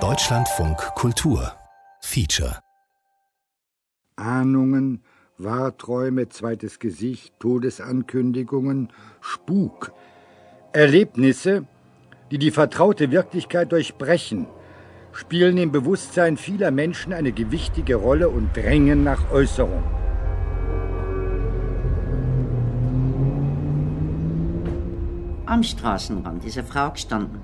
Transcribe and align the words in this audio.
Deutschlandfunk 0.00 0.78
Kultur 0.94 1.52
Feature 2.00 2.60
Ahnungen, 4.16 5.02
Wahrträume, 5.36 6.30
zweites 6.30 6.78
Gesicht, 6.78 7.38
Todesankündigungen, 7.38 8.88
Spuk. 9.20 9.92
Erlebnisse, 10.72 11.66
die 12.30 12.38
die 12.38 12.50
vertraute 12.50 13.10
Wirklichkeit 13.10 13.72
durchbrechen, 13.72 14.46
spielen 15.12 15.58
im 15.58 15.70
Bewusstsein 15.70 16.38
vieler 16.38 16.70
Menschen 16.70 17.12
eine 17.12 17.32
gewichtige 17.32 17.96
Rolle 17.96 18.30
und 18.30 18.56
drängen 18.56 19.04
nach 19.04 19.30
Äußerung. 19.30 19.84
Am 25.44 25.62
Straßenrand 25.62 26.42
ist 26.46 26.56
eine 26.56 26.66
Frau 26.66 26.90
gestanden. 26.92 27.41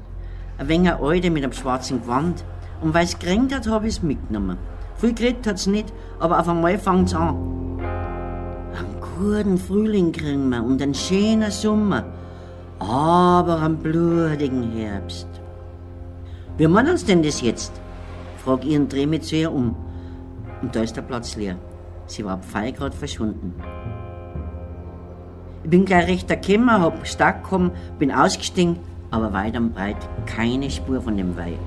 Ein 0.59 0.69
wenig 0.69 0.93
alte 0.93 1.31
mit 1.31 1.45
einem 1.45 1.53
schwarzen 1.53 2.03
Gewand. 2.03 2.45
Und 2.81 2.93
weil 2.93 3.05
es 3.05 3.19
geregnet 3.19 3.55
hat, 3.55 3.69
habe 3.69 3.87
ich 3.87 3.97
es 3.97 4.03
mitgenommen. 4.03 4.59
Viel 4.97 5.15
geredet 5.15 5.47
hat 5.47 5.57
es 5.57 5.67
nicht, 5.67 5.93
aber 6.19 6.41
auf 6.41 6.49
einmal 6.49 6.79
fängt 6.79 7.09
es 7.09 7.15
an. 7.15 7.79
Einen 8.75 9.01
guten 9.17 9.59
Frühling 9.59 10.13
kriegen 10.13 10.49
wir 10.49 10.63
und 10.63 10.83
einen 10.83 10.95
schönen 10.95 11.51
Sommer. 11.51 12.05
Aber 12.81 13.63
einen 13.63 13.79
blutigen 13.79 14.73
Herbst. 14.73 15.29
Wie 16.57 16.67
machen 16.67 16.91
uns 16.91 17.05
denn 17.05 17.23
das 17.23 17.41
jetzt? 17.41 17.73
Frag 18.45 18.65
ich 18.65 18.77
und 18.77 18.93
dreh 18.93 19.07
mich 19.07 19.23
zu 19.23 19.37
ihr 19.37 19.53
um. 19.53 19.77
Und 20.61 20.75
da 20.75 20.83
ist 20.83 20.97
der 20.97 21.03
Platz 21.03 21.37
leer. 21.37 21.57
Sie 22.07 22.25
war 22.25 22.41
gerade 22.53 22.97
verschwunden. 22.97 23.55
Ich 25.63 25.71
bin 25.71 25.85
gleich 25.85 26.09
recht 26.09 26.29
gekommen, 26.29 26.71
hab 26.71 27.07
stark 27.07 27.45
gekommen, 27.45 27.73
bin 27.99 28.11
ausgestiegen, 28.11 28.79
aber 29.11 29.33
weit 29.33 29.57
und 29.57 29.75
breit 29.75 29.97
keine 30.27 30.71
Spur 30.71 31.01
von 31.01 31.17
dem 31.17 31.37
Weih. 31.37 31.59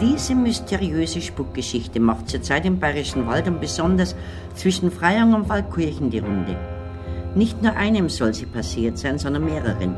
Diese 0.00 0.34
mysteriöse 0.34 1.20
Spukgeschichte 1.20 2.00
macht 2.00 2.28
zurzeit 2.28 2.64
im 2.64 2.80
Bayerischen 2.80 3.26
Wald 3.26 3.46
und 3.46 3.60
besonders 3.60 4.16
zwischen 4.54 4.90
Freyung 4.90 5.34
und 5.34 5.48
Waldkirchen 5.48 6.10
die 6.10 6.18
Runde. 6.18 6.56
Nicht 7.34 7.62
nur 7.62 7.74
einem 7.76 8.08
soll 8.08 8.34
sie 8.34 8.46
passiert 8.46 8.98
sein, 8.98 9.18
sondern 9.18 9.44
mehreren. 9.44 9.94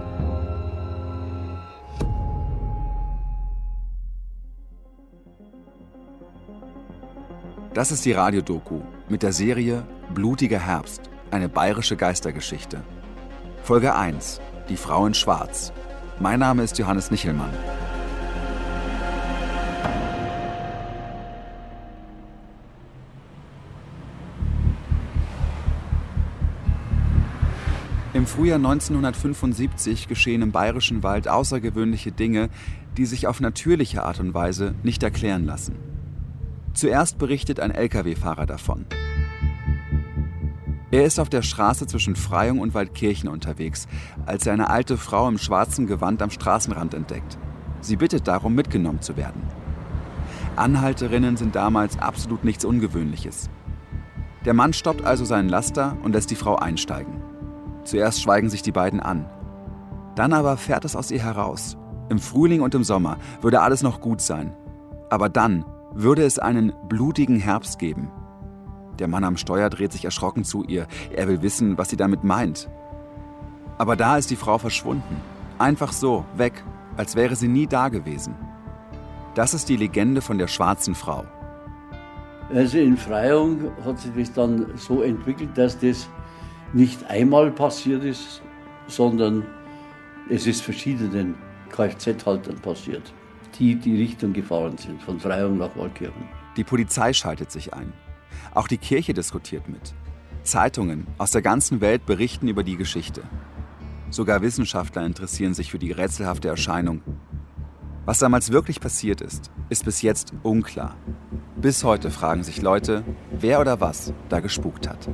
Das 7.73 7.91
ist 7.91 8.05
die 8.05 8.13
Radiodoku 8.13 8.83
mit 9.09 9.25
der 9.25 9.33
Serie 9.33 9.83
Blutiger 10.15 10.61
Herbst, 10.61 11.11
eine 11.33 11.49
bayerische 11.49 11.97
Geistergeschichte. 11.97 12.83
Folge 13.65 13.97
1: 13.97 14.41
Die 14.69 14.77
Frau 14.77 15.07
in 15.07 15.15
Schwarz. 15.15 15.73
Mein 16.21 16.39
Name 16.39 16.63
ist 16.63 16.79
Johannes 16.79 17.11
Nichelmann. 17.11 17.51
Im 28.13 28.27
Frühjahr 28.27 28.59
1975 28.59 30.07
geschehen 30.07 30.43
im 30.43 30.53
Bayerischen 30.53 31.03
Wald 31.03 31.27
außergewöhnliche 31.27 32.13
Dinge, 32.13 32.49
die 32.97 33.07
sich 33.07 33.27
auf 33.27 33.41
natürliche 33.41 34.05
Art 34.05 34.21
und 34.21 34.35
Weise 34.35 34.77
nicht 34.85 35.03
erklären 35.03 35.45
lassen. 35.45 35.75
Zuerst 36.75 37.19
berichtet 37.19 37.59
ein 37.59 37.73
Lkw-Fahrer 37.73 38.47
davon. 38.47 38.87
Er 40.95 41.05
ist 41.05 41.19
auf 41.19 41.29
der 41.29 41.43
Straße 41.43 41.89
zwischen 41.89 42.15
Freyung 42.15 42.61
und 42.61 42.73
Waldkirchen 42.73 43.29
unterwegs, 43.29 43.89
als 44.27 44.47
er 44.47 44.53
eine 44.53 44.71
alte 44.71 44.97
Frau 44.97 45.27
im 45.27 45.39
schwarzen 45.39 45.89
Gewand 45.89 46.23
am 46.23 46.31
Straßenrand 46.31 46.95
entdeckt. 46.95 47.37
Sie 47.81 47.97
bittet 47.97 48.29
darum, 48.29 48.55
mitgenommen 48.55 49.01
zu 49.01 49.17
werden. 49.17 49.43
Anhalterinnen 50.55 51.37
sind 51.37 51.57
damals 51.57 51.99
absolut 51.99 52.45
nichts 52.45 52.65
Ungewöhnliches. 52.65 53.51
Der 54.45 54.55
Mann 54.55 54.73
stoppt 54.73 55.05
also 55.05 55.25
seinen 55.25 55.49
Laster 55.49 55.97
und 56.05 56.13
lässt 56.13 56.31
die 56.31 56.37
Frau 56.37 56.55
einsteigen. 56.55 57.21
Zuerst 57.83 58.23
schweigen 58.23 58.49
sich 58.49 58.63
die 58.63 58.71
beiden 58.71 59.01
an. 59.01 59.29
Dann 60.15 60.33
aber 60.33 60.57
fährt 60.57 60.85
es 60.85 60.95
aus 60.95 61.11
ihr 61.11 61.25
heraus. 61.25 61.77
Im 62.09 62.21
Frühling 62.21 62.61
und 62.61 62.73
im 62.73 62.85
Sommer 62.85 63.19
würde 63.41 63.63
alles 63.63 63.83
noch 63.83 64.01
gut 64.01 64.21
sein. 64.21 64.55
Aber 65.11 65.29
dann 65.29 65.65
würde 65.93 66.23
es 66.23 66.39
einen 66.39 66.73
blutigen 66.89 67.41
Herbst 67.41 67.81
geben. 67.81 68.13
Der 68.99 69.09
Mann 69.09 69.25
am 69.25 69.37
Steuer 69.37 69.71
dreht 69.71 69.93
sich 69.93 70.05
erschrocken 70.05 70.45
zu 70.45 70.65
ihr. 70.65 70.87
Er 71.15 71.29
will 71.29 71.43
wissen, 71.43 71.79
was 71.79 71.91
sie 71.91 71.97
damit 71.97 72.25
meint. 72.25 72.69
Aber 73.79 73.97
da 73.97 74.17
ist 74.17 74.31
die 74.31 74.37
Frau 74.37 74.59
verschwunden. 74.59 75.17
Einfach 75.59 75.93
so, 75.93 76.25
weg, 76.37 76.65
als 76.97 77.17
wäre 77.17 77.37
sie 77.37 77.49
nie 77.49 77.67
da 77.67 77.89
gewesen. 77.89 78.35
Das 79.35 79.53
ist 79.53 79.69
die 79.69 79.77
Legende 79.77 80.21
von 80.21 80.39
der 80.39 80.47
schwarzen 80.47 80.95
Frau. 80.95 81.25
Also 82.53 82.79
in 82.79 82.97
Freyung 82.97 83.71
hat 83.85 83.99
sich 83.99 84.13
das 84.17 84.33
dann 84.33 84.67
so 84.77 85.03
entwickelt, 85.03 85.51
dass 85.57 85.79
das 85.79 86.09
nicht 86.73 87.05
einmal 87.11 87.51
passiert 87.51 88.05
ist, 88.05 88.43
sondern 88.87 89.45
es 90.29 90.47
ist 90.47 90.63
verschiedenen 90.63 91.35
Kfz-Haltern 91.71 92.57
passiert, 92.61 93.13
die 93.59 93.75
die 93.75 93.97
Richtung 93.97 94.33
gefahren 94.33 94.77
sind, 94.79 95.03
von 95.03 95.19
Freyung 95.19 95.59
nach 95.59 95.77
Waldkirchen. 95.77 96.29
Die 96.57 96.65
Polizei 96.65 97.13
schaltet 97.13 97.51
sich 97.51 97.73
ein. 97.75 97.93
Auch 98.55 98.69
die 98.69 98.79
Kirche 98.79 99.15
diskutiert 99.15 99.69
mit. 99.69 99.95
Zeitungen 100.43 101.07
aus 101.19 101.31
der 101.31 101.43
ganzen 101.43 101.81
Welt 101.81 102.07
berichten 102.07 102.49
über 102.49 102.63
die 102.63 102.77
Geschichte. 102.77 103.23
Sogar 104.11 104.43
Wissenschaftler 104.43 105.05
interessieren 105.05 105.55
sich 105.55 105.71
für 105.71 105.79
die 105.79 105.93
rätselhafte 105.93 106.49
Erscheinung. 106.49 107.03
Was 108.05 108.19
damals 108.19 108.53
wirklich 108.53 108.81
passiert 108.81 109.23
ist, 109.23 109.51
ist 109.71 109.87
bis 109.87 110.03
jetzt 110.03 110.35
unklar. 110.43 110.95
Bis 111.57 111.83
heute 111.85 112.11
fragen 112.11 112.43
sich 112.43 112.61
Leute, 112.61 113.03
wer 113.31 113.61
oder 113.61 113.81
was 113.81 114.13
da 114.29 114.41
gespukt 114.41 114.89
hat. 114.89 115.09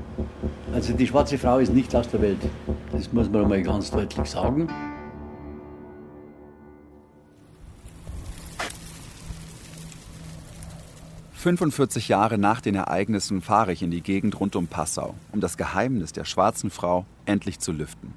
Also 0.75 0.93
die 0.93 1.07
schwarze 1.07 1.39
Frau 1.39 1.59
ist 1.59 1.73
nicht 1.73 1.95
aus 1.95 2.09
der 2.09 2.21
Welt. 2.21 2.41
Das 2.91 3.13
muss 3.13 3.31
man 3.31 3.43
einmal 3.43 3.63
ganz 3.63 3.93
deutlich 3.93 4.29
sagen. 4.29 4.69
45 11.41 12.09
Jahre 12.09 12.37
nach 12.37 12.61
den 12.61 12.75
Ereignissen 12.75 13.41
fahre 13.41 13.73
ich 13.73 13.83
in 13.83 13.91
die 13.91 14.03
Gegend 14.03 14.39
rund 14.39 14.57
um 14.57 14.67
Passau, 14.67 15.15
um 15.33 15.41
das 15.41 15.57
Geheimnis 15.57 16.13
der 16.13 16.27
schwarzen 16.27 16.69
Frau 16.71 17.07
endlich 17.25 17.61
zu 17.61 17.73
lüften. 17.73 18.13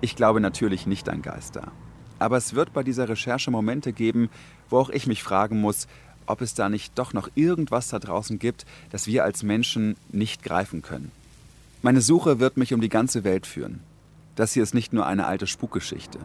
Ich 0.00 0.16
glaube 0.16 0.40
natürlich 0.40 0.84
nicht 0.84 1.08
an 1.08 1.22
Geister. 1.22 1.70
Aber 2.18 2.36
es 2.36 2.54
wird 2.54 2.72
bei 2.72 2.82
dieser 2.82 3.08
Recherche 3.08 3.52
Momente 3.52 3.92
geben, 3.92 4.30
wo 4.68 4.78
auch 4.78 4.90
ich 4.90 5.06
mich 5.06 5.22
fragen 5.22 5.60
muss, 5.60 5.86
ob 6.26 6.40
es 6.40 6.54
da 6.54 6.68
nicht 6.68 6.98
doch 6.98 7.12
noch 7.12 7.28
irgendwas 7.36 7.86
da 7.90 8.00
draußen 8.00 8.40
gibt, 8.40 8.66
das 8.90 9.06
wir 9.06 9.22
als 9.22 9.44
Menschen 9.44 9.94
nicht 10.10 10.42
greifen 10.42 10.82
können. 10.82 11.12
Meine 11.82 12.00
Suche 12.00 12.40
wird 12.40 12.56
mich 12.56 12.74
um 12.74 12.80
die 12.80 12.88
ganze 12.88 13.22
Welt 13.22 13.46
führen. 13.46 13.78
Das 14.34 14.54
hier 14.54 14.64
ist 14.64 14.74
nicht 14.74 14.92
nur 14.92 15.06
eine 15.06 15.26
alte 15.26 15.46
Spukgeschichte. 15.46 16.18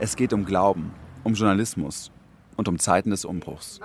Es 0.00 0.16
geht 0.16 0.32
um 0.32 0.44
Glauben, 0.44 0.90
um 1.22 1.34
Journalismus, 1.34 2.10
und 2.56 2.68
um 2.68 2.78
Zeiten 2.78 3.10
des 3.10 3.24
Umbruchs. 3.24 3.80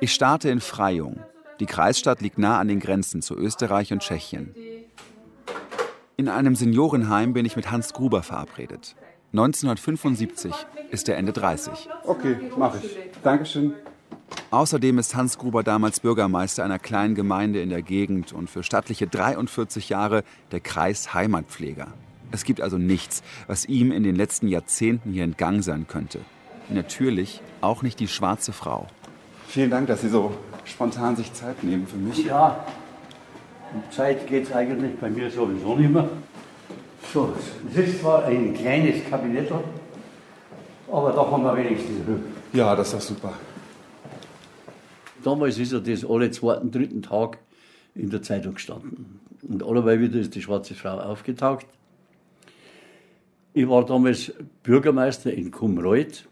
Ich 0.00 0.12
starte 0.12 0.50
in 0.50 0.60
Freyung. 0.60 1.20
Die 1.60 1.66
Kreisstadt 1.66 2.20
liegt 2.20 2.38
nah 2.38 2.58
an 2.58 2.68
den 2.68 2.80
Grenzen 2.80 3.22
zu 3.22 3.36
Österreich 3.36 3.92
und 3.92 4.00
Tschechien. 4.00 4.54
In 6.16 6.28
einem 6.28 6.54
Seniorenheim 6.54 7.32
bin 7.32 7.44
ich 7.44 7.56
mit 7.56 7.70
Hans 7.70 7.92
Gruber 7.92 8.22
verabredet. 8.22 8.94
1975 9.32 10.52
ist 10.90 11.08
er 11.08 11.16
Ende 11.16 11.32
30. 11.32 11.88
Okay, 12.04 12.36
mache 12.56 12.78
ich. 12.82 12.96
Dankeschön. 13.22 13.74
Außerdem 14.50 14.98
ist 14.98 15.14
Hans 15.14 15.38
Gruber 15.38 15.62
damals 15.62 16.00
Bürgermeister 16.00 16.64
einer 16.64 16.78
kleinen 16.78 17.14
Gemeinde 17.14 17.62
in 17.62 17.68
der 17.68 17.82
Gegend 17.82 18.32
und 18.32 18.50
für 18.50 18.62
stattliche 18.62 19.06
43 19.06 19.88
Jahre 19.88 20.24
der 20.50 20.60
Kreisheimatpfleger. 20.60 21.88
Es 22.32 22.44
gibt 22.44 22.60
also 22.60 22.78
nichts, 22.78 23.22
was 23.46 23.64
ihm 23.64 23.92
in 23.92 24.02
den 24.02 24.16
letzten 24.16 24.48
Jahrzehnten 24.48 25.12
hier 25.12 25.24
entgangen 25.24 25.62
sein 25.62 25.86
könnte. 25.88 26.20
Natürlich 26.68 27.40
auch 27.60 27.82
nicht 27.82 27.98
die 27.98 28.08
schwarze 28.08 28.52
Frau. 28.52 28.86
Vielen 29.48 29.70
Dank, 29.70 29.88
dass 29.88 30.02
Sie 30.02 30.08
so 30.08 30.32
spontan 30.64 31.16
sich 31.16 31.32
Zeit 31.32 31.62
nehmen 31.64 31.86
für 31.86 31.96
mich. 31.96 32.24
Ja, 32.24 32.64
um 33.74 33.82
Zeit 33.90 34.26
geht 34.26 34.44
es 34.44 34.52
eigentlich 34.52 34.96
bei 35.00 35.10
mir 35.10 35.30
sowieso 35.30 35.76
nicht 35.76 35.90
mehr. 35.90 36.08
So, 37.12 37.34
es 37.68 37.76
ist 37.76 38.00
zwar 38.00 38.24
ein 38.24 38.54
kleines 38.54 39.04
Kabinett, 39.08 39.50
aber 40.90 41.12
da 41.12 41.28
haben 41.28 41.42
wir 41.42 41.56
wenigstens. 41.56 41.98
Ja, 42.52 42.76
das 42.76 42.88
ist 42.88 42.94
doch 42.94 43.00
super. 43.00 43.32
Damals 45.24 45.58
ist 45.58 45.72
ja 45.72 45.80
das 45.80 46.04
alle 46.04 46.30
zweiten, 46.30 46.70
dritten 46.70 47.02
Tag 47.02 47.38
in 47.94 48.10
der 48.10 48.22
Zeitung 48.22 48.54
gestanden. 48.54 49.20
Und 49.42 49.62
allerweil 49.64 50.00
wieder 50.00 50.20
ist 50.20 50.34
die 50.34 50.42
schwarze 50.42 50.74
Frau 50.74 50.98
aufgetaucht. 50.98 51.66
Ich 53.52 53.68
war 53.68 53.84
damals 53.84 54.32
Bürgermeister 54.62 55.32
in 55.32 55.50
Kumreuth 55.50 56.26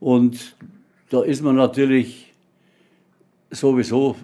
und 0.00 0.56
da 1.10 1.22
ist 1.22 1.42
man 1.42 1.56
natürlich 1.56 2.32
sowieso 3.50 4.16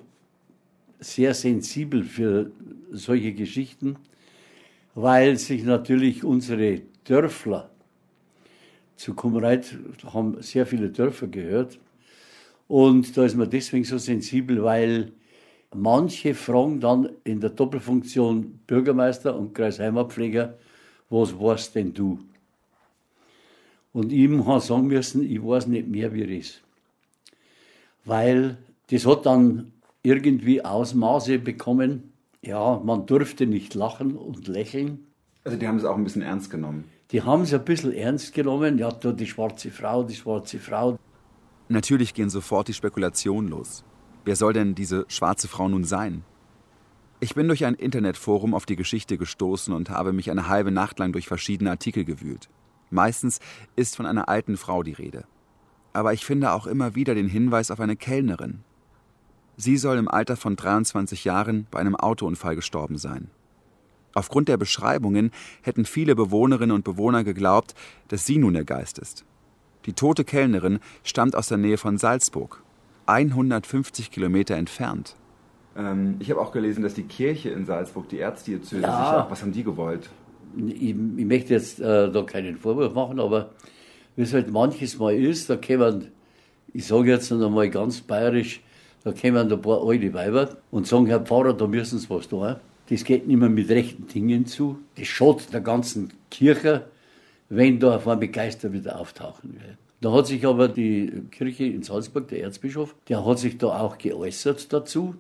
sehr 0.99 1.35
sensibel 1.35 2.03
für 2.05 2.51
solche 2.91 3.33
Geschichten. 3.33 3.97
weil 5.01 5.37
sich 5.37 5.63
natürlich 5.63 6.25
unsere 6.25 6.81
Dörfler 7.05 7.71
zu 8.97 9.15
Kummereit 9.15 9.79
haben 10.13 10.43
sehr 10.43 10.67
viele 10.67 10.91
Dörfer 10.91 11.29
gehört. 11.29 11.79
Und 12.67 13.17
da 13.17 13.25
ist 13.25 13.37
man 13.37 13.49
deswegen 13.49 13.85
so 13.85 13.97
sensibel, 13.97 14.65
weil 14.65 15.13
manche 15.73 16.35
fragen 16.35 16.81
dann 16.81 17.11
in 17.23 17.41
der 17.41 17.51
Doppelfunktion 17.51 18.59
Bürgermeister 18.67 19.39
und 19.39 19.55
Kreisheimatpfleger, 19.55 20.59
was 21.11 21.39
warst 21.39 21.75
denn 21.75 21.95
du? 21.95 22.19
Und 23.93 24.13
ihm 24.13 24.47
habe 24.47 24.61
sagen 24.61 24.87
müssen, 24.87 25.29
ich 25.29 25.43
weiß 25.43 25.67
nicht 25.67 25.89
mehr, 25.89 26.13
wie 26.13 26.23
es 26.23 26.47
ist. 26.47 26.63
Weil 28.05 28.59
das 28.91 29.07
hat 29.07 29.27
dann 29.27 29.73
irgendwie 30.03 30.65
Ausmaße 30.65 31.39
bekommen, 31.39 32.13
ja, 32.43 32.81
man 32.85 33.07
durfte 33.07 33.47
nicht 33.47 33.75
lachen 33.75 34.17
und 34.17 34.47
lächeln. 34.47 35.07
Also 35.45 35.59
die 35.59 35.67
haben 35.67 35.79
es 35.79 35.85
auch 35.85 35.97
ein 35.97 36.05
bisschen 36.05 36.23
ernst 36.23 36.51
genommen. 36.51 36.85
Die 37.11 37.23
haben 37.23 37.43
es 37.43 37.55
ein 37.55 37.65
bisschen 37.65 37.93
ernst 37.93 38.35
genommen. 38.35 38.79
Ja, 38.79 38.91
da 38.91 39.13
die 39.13 39.27
schwarze 39.27 39.71
Frau, 39.71 40.05
die 40.05 40.15
schwarze 40.15 40.59
Frau. 40.59 40.99
Natürlich 41.69 42.15
gehen 42.15 42.31
sofort 42.31 42.69
die 42.69 42.75
Spekulationen 42.75 43.51
los. 43.51 43.85
Wer 44.25 44.37
soll 44.37 44.53
denn 44.53 44.75
diese 44.75 45.07
schwarze 45.09 45.49
Frau 45.49 45.69
nun 45.69 45.85
sein? 45.85 46.23
Ich 47.21 47.35
bin 47.35 47.49
durch 47.49 47.65
ein 47.65 47.75
Internetforum 47.75 48.55
auf 48.55 48.65
die 48.65 48.77
Geschichte 48.77 49.19
gestoßen 49.19 49.75
und 49.75 49.91
habe 49.91 50.13
mich 50.13 50.31
eine 50.31 50.47
halbe 50.47 50.71
Nacht 50.71 51.01
lang 51.01 51.11
durch 51.11 51.27
verschiedene 51.27 51.71
Artikel 51.71 52.05
gewühlt. 52.05 52.49
Meistens 52.91 53.41
ist 53.75 53.97
von 53.97 54.07
einer 54.07 54.29
alten 54.29 54.57
Frau 54.57 54.85
die 54.85 54.93
Rede. 54.93 55.25
Aber 55.93 56.13
ich 56.13 56.25
finde 56.25 56.53
auch 56.53 56.69
immer 56.69 56.95
wieder 56.95 57.17
den 57.17 57.29
Hinweis 57.29 57.73
auf 57.73 57.81
eine 57.81 57.97
Kellnerin. 57.97 58.63
Sie 59.57 59.77
soll 59.77 59.99
im 59.99 60.07
Alter 60.07 60.37
von 60.37 60.55
23 60.55 61.25
Jahren 61.25 61.67
bei 61.73 61.81
einem 61.81 61.97
Autounfall 61.97 62.55
gestorben 62.55 62.99
sein. 62.99 63.31
Aufgrund 64.15 64.49
der 64.49 64.57
Beschreibungen 64.57 65.33
hätten 65.63 65.85
viele 65.85 66.15
Bewohnerinnen 66.15 66.75
und 66.75 66.85
Bewohner 66.85 67.25
geglaubt, 67.25 67.75
dass 68.07 68.27
sie 68.27 68.39
nun 68.39 68.55
der 68.55 68.65
Geist 68.65 68.99
ist. 68.99 69.25
Die 69.87 69.93
tote 69.93 70.25
Kellnerin 70.25 70.79
stammt 71.03 71.35
aus 71.35 71.49
der 71.49 71.59
Nähe 71.59 71.79
von 71.79 71.99
Salzburg, 71.99 72.63
150 73.07 74.13
Kilometer 74.13 74.55
entfernt. 74.55 75.17
Ähm, 75.77 76.17
ich 76.19 76.31
habe 76.31 76.41
auch 76.41 76.53
gelesen, 76.53 76.83
dass 76.83 76.95
die 76.95 77.05
Kirche 77.05 77.51
in 77.51 77.65
Salzburg, 77.67 78.09
die 78.09 78.19
Erzdiözese, 78.19 78.83
Ja. 78.83 78.89
sich 79.13 79.19
auch, 79.25 79.31
was 79.31 79.43
haben 79.43 79.53
die 79.53 79.65
gewollt? 79.65 80.09
Ich, 80.57 80.91
ich 80.91 80.95
möchte 80.95 81.55
jetzt 81.55 81.81
äh, 81.81 82.11
da 82.11 82.23
keinen 82.23 82.57
Vorwurf 82.57 82.95
machen, 82.95 83.21
aber 83.21 83.51
wie 84.17 84.23
es 84.23 84.33
halt 84.33 84.51
manches 84.51 84.99
Mal 84.99 85.15
ist, 85.15 85.49
da 85.51 85.57
kämen, 85.57 86.09
ich 86.73 86.87
sage 86.87 87.11
jetzt 87.11 87.31
noch 87.31 87.47
einmal 87.47 87.69
ganz 87.71 88.01
bayerisch, 88.01 88.61
da 89.05 89.13
kämen 89.13 89.51
ein 89.53 89.61
paar 89.63 89.87
alte 89.87 90.13
Weiber 90.15 90.57
und 90.71 90.87
sagen, 90.87 91.07
Herr 91.07 91.21
Pfarrer, 91.21 91.53
da 91.55 91.67
müssen 91.67 91.99
Sie 91.99 92.11
was 92.11 92.29
tun. 92.29 92.57
Das 92.91 93.05
geht 93.05 93.29
nicht 93.29 93.37
mehr 93.37 93.49
mit 93.51 93.69
rechten 93.69 94.07
Dingen 94.09 94.47
zu. 94.47 94.79
Das 94.97 95.07
schadet 95.07 95.53
der 95.53 95.61
ganzen 95.61 96.13
Kirche, 96.31 96.87
wenn 97.51 97.79
da 97.79 97.97
auf 97.97 98.09
einmal 98.09 98.29
Geister 98.29 98.73
wieder 98.73 98.99
auftauchen. 98.99 99.53
gell. 99.59 99.77
Da 100.01 100.13
hat 100.13 100.27
sich 100.27 100.45
aber 100.47 100.69
die 100.69 101.23
Kirche 101.31 101.65
in 101.65 101.83
Salzburg, 101.83 102.29
der 102.29 102.43
Erzbischof, 102.43 102.95
der 103.09 103.25
hat 103.25 103.39
sich 103.39 103.59
da 103.59 103.81
auch 103.81 103.99
geäußert 103.99 104.73
dazu. 104.73 105.15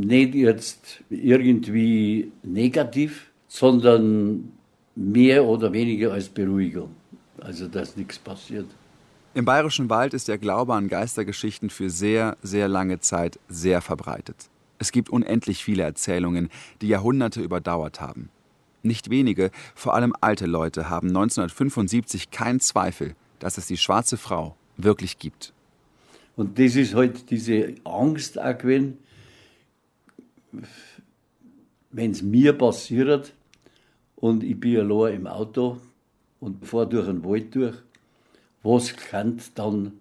Nicht 0.00 0.34
jetzt 0.34 1.02
irgendwie 1.10 2.32
negativ, 2.42 3.30
sondern 3.48 4.50
mehr 4.96 5.44
oder 5.44 5.74
weniger 5.74 6.12
als 6.12 6.30
Beruhigung. 6.30 6.94
Also, 7.38 7.68
dass 7.68 7.98
nichts 7.98 8.18
passiert. 8.18 8.64
Im 9.34 9.44
Bayerischen 9.44 9.90
Wald 9.90 10.14
ist 10.14 10.28
der 10.28 10.38
Glaube 10.38 10.74
an 10.74 10.88
Geistergeschichten 10.88 11.68
für 11.68 11.90
sehr, 11.90 12.38
sehr 12.42 12.66
lange 12.66 13.00
Zeit 13.00 13.38
sehr 13.48 13.82
verbreitet. 13.82 14.48
Es 14.78 14.90
gibt 14.90 15.10
unendlich 15.10 15.62
viele 15.62 15.82
Erzählungen, 15.82 16.48
die 16.80 16.88
Jahrhunderte 16.88 17.42
überdauert 17.42 18.00
haben. 18.00 18.30
Nicht 18.82 19.10
wenige, 19.10 19.50
vor 19.74 19.94
allem 19.94 20.14
alte 20.22 20.46
Leute, 20.46 20.88
haben 20.88 21.08
1975 21.08 22.30
keinen 22.30 22.60
Zweifel, 22.60 23.14
dass 23.38 23.58
es 23.58 23.66
die 23.66 23.76
schwarze 23.76 24.16
Frau 24.16 24.56
wirklich 24.78 25.18
gibt. 25.18 25.52
Und 26.36 26.58
das 26.58 26.74
ist 26.74 26.94
halt 26.94 27.30
diese 27.30 27.74
Angst 27.84 28.40
auch 28.40 28.56
gewesen, 28.56 28.96
wenn 31.90 32.10
es 32.10 32.22
mir 32.22 32.52
passiert 32.52 33.32
und 34.16 34.44
ich 34.44 34.58
bin 34.58 34.78
allein 34.78 35.16
im 35.16 35.26
Auto 35.26 35.78
und 36.40 36.66
fahre 36.66 36.88
durch 36.88 37.06
den 37.06 37.24
Wald 37.24 37.54
durch, 37.54 37.76
was 38.62 38.94
kann 38.94 39.40
dann 39.54 39.92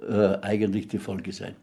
äh, 0.00 0.38
eigentlich 0.42 0.88
die 0.88 0.98
Folge 0.98 1.32
sein? 1.32 1.56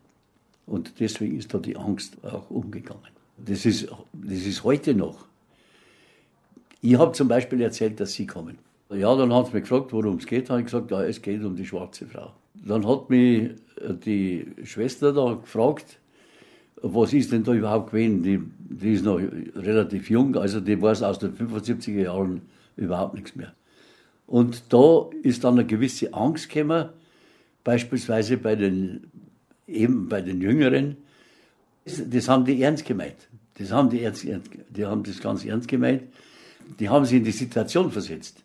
Und 0.65 0.99
deswegen 0.99 1.37
ist 1.37 1.53
da 1.53 1.59
die 1.59 1.75
Angst 1.75 2.17
auch 2.23 2.49
umgegangen. 2.49 3.01
Das 3.37 3.65
ist, 3.65 3.87
das 4.13 4.39
ist 4.45 4.63
heute 4.63 4.93
noch. 4.93 5.25
Ich 6.81 6.97
habe 6.97 7.11
zum 7.13 7.27
Beispiel 7.27 7.61
erzählt, 7.61 7.99
dass 7.99 8.13
Sie 8.13 8.27
kommen. 8.27 8.57
Ja, 8.89 9.15
dann 9.15 9.33
hat 9.33 9.47
sie 9.47 9.53
mich 9.53 9.63
gefragt, 9.63 9.91
worum 9.91 10.17
es 10.17 10.25
geht. 10.25 10.49
Habe 10.49 10.59
ich 10.59 10.65
gesagt, 10.65 10.91
ja, 10.91 11.03
es 11.03 11.21
geht 11.21 11.43
um 11.43 11.55
die 11.55 11.65
schwarze 11.65 12.05
Frau. 12.05 12.33
Dann 12.53 12.87
hat 12.87 13.09
mich 13.09 13.51
äh, 13.81 13.93
die 13.93 14.45
Schwester 14.63 15.13
da 15.13 15.33
gefragt, 15.33 15.99
was 16.83 17.13
ist 17.13 17.31
denn 17.31 17.43
da 17.43 17.53
überhaupt 17.53 17.91
gewesen? 17.91 18.23
Die, 18.23 18.41
die 18.59 18.93
ist 18.93 19.05
noch 19.05 19.19
relativ 19.55 20.09
jung, 20.09 20.35
also 20.35 20.59
die 20.59 20.79
weiß 20.79 21.01
aus 21.03 21.17
den 21.17 21.33
75er 21.33 22.03
Jahren 22.03 22.41
überhaupt 22.75 23.15
nichts 23.15 23.35
mehr. 23.35 23.53
Und 24.27 24.73
da 24.73 25.09
ist 25.21 25.45
dann 25.45 25.53
eine 25.53 25.65
gewisse 25.65 26.13
Angst 26.13 26.49
gekommen, 26.49 26.89
beispielsweise 27.63 28.35
bei 28.37 28.55
den, 28.55 29.09
eben 29.65 30.09
bei 30.09 30.21
den 30.21 30.41
Jüngeren. 30.41 30.97
Das, 31.85 32.27
haben 32.27 32.43
die 32.43 32.61
ernst 32.61 32.85
gemeint. 32.85 33.29
Das 33.57 33.71
haben 33.71 33.89
die, 33.89 34.01
ernst, 34.03 34.25
die 34.25 34.85
haben 34.85 35.03
das 35.03 35.19
ganz 35.21 35.45
ernst 35.45 35.69
gemeint. 35.69 36.03
Die 36.79 36.89
haben 36.89 37.05
sich 37.05 37.17
in 37.17 37.23
die 37.23 37.31
Situation 37.31 37.91
versetzt. 37.91 38.43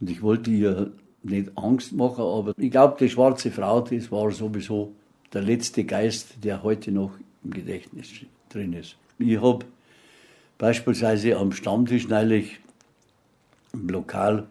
Und 0.00 0.10
ich 0.10 0.20
wollte 0.20 0.50
ihr 0.50 0.92
nicht 1.22 1.56
Angst 1.56 1.92
machen, 1.92 2.24
aber 2.24 2.52
ich 2.58 2.70
glaube, 2.70 2.96
die 3.00 3.08
schwarze 3.08 3.50
Frau, 3.50 3.80
das 3.80 4.10
war 4.10 4.30
sowieso 4.32 4.94
der 5.32 5.42
letzte 5.42 5.84
Geist, 5.84 6.44
der 6.44 6.62
heute 6.62 6.92
noch 6.92 7.12
im 7.44 7.50
Gedächtnis 7.50 8.08
drin 8.48 8.72
ist. 8.72 8.96
Ich 9.18 9.40
habe 9.40 9.64
beispielsweise 10.58 11.36
am 11.36 11.52
Stammtisch 11.52 12.08
neulich 12.08 12.58
im 13.72 13.88
Lokal, 13.88 14.46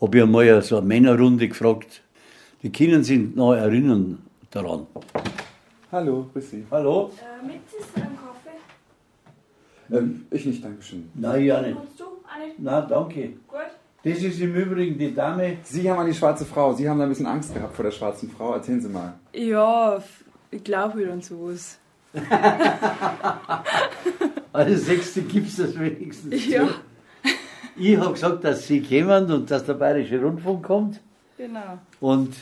habe 0.00 0.16
ich 0.16 0.22
einmal 0.22 0.62
so 0.62 0.78
eine 0.78 0.86
Männerrunde 0.86 1.48
gefragt, 1.48 2.02
die 2.62 2.70
Kinder 2.70 3.02
sind 3.02 3.36
noch 3.36 3.54
erinnern 3.54 4.18
daran. 4.50 4.86
Hallo, 5.92 6.26
grüß 6.32 6.50
Sie. 6.50 6.66
Hallo? 6.70 7.10
Äh, 7.18 7.46
mit 7.46 7.56
ist 7.78 7.96
ein 7.96 8.16
Kaffee. 8.16 9.96
Ähm, 9.96 10.26
ich 10.30 10.46
nicht, 10.46 10.64
Dankeschön. 10.64 11.10
Nein, 11.14 11.44
ja 11.44 11.60
nicht. 11.60 11.76
Kannst 11.76 12.00
du? 12.00 12.04
Auch 12.04 12.46
nicht? 12.46 12.58
Nein, 12.58 12.84
danke. 12.88 13.28
Gut. 13.48 13.60
Das 14.02 14.18
ist 14.18 14.40
im 14.40 14.54
Übrigen 14.54 14.98
die 14.98 15.14
Dame. 15.14 15.58
Sie 15.62 15.90
haben 15.90 15.98
an 15.98 16.06
die 16.06 16.14
schwarze 16.14 16.46
Frau. 16.46 16.72
Sie 16.72 16.88
haben 16.88 16.98
da 16.98 17.04
ein 17.04 17.10
bisschen 17.10 17.26
Angst 17.26 17.52
gehabt 17.52 17.74
vor 17.74 17.84
der 17.84 17.90
schwarzen 17.90 18.30
Frau. 18.30 18.54
Erzählen 18.54 18.80
Sie 18.80 18.88
mal. 18.88 19.14
Ja, 19.34 20.02
ich 20.50 20.64
glaube 20.64 20.98
wieder 21.00 21.12
an 21.12 21.22
sowas. 21.22 21.78
Als 24.52 24.86
Sechste 24.86 25.22
gibt 25.22 25.48
es 25.48 25.56
das 25.56 25.78
wenigstens. 25.78 26.46
Ja. 26.48 26.66
zu. 26.66 26.74
Ich 27.76 27.96
habe 27.96 28.12
gesagt, 28.12 28.44
dass 28.44 28.66
Sie 28.66 28.82
kommen 28.82 29.30
und 29.30 29.50
dass 29.50 29.64
der 29.64 29.74
Bayerische 29.74 30.20
Rundfunk 30.20 30.64
kommt. 30.64 31.00
Genau. 31.38 31.78
Und 32.00 32.34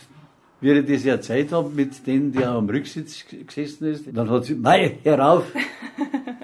wie 0.61 0.73
ich 0.73 0.87
das 0.87 1.05
erzählt 1.05 1.53
habe 1.53 1.69
mit 1.71 2.05
denen, 2.07 2.33
der 2.33 2.51
am 2.51 2.69
Rücksitz 2.69 3.25
gesessen 3.47 3.87
ist, 3.93 4.05
dann 4.13 4.29
hat 4.29 4.45
sie, 4.47 4.55
mei, 4.57 4.99
herauf! 5.05 5.45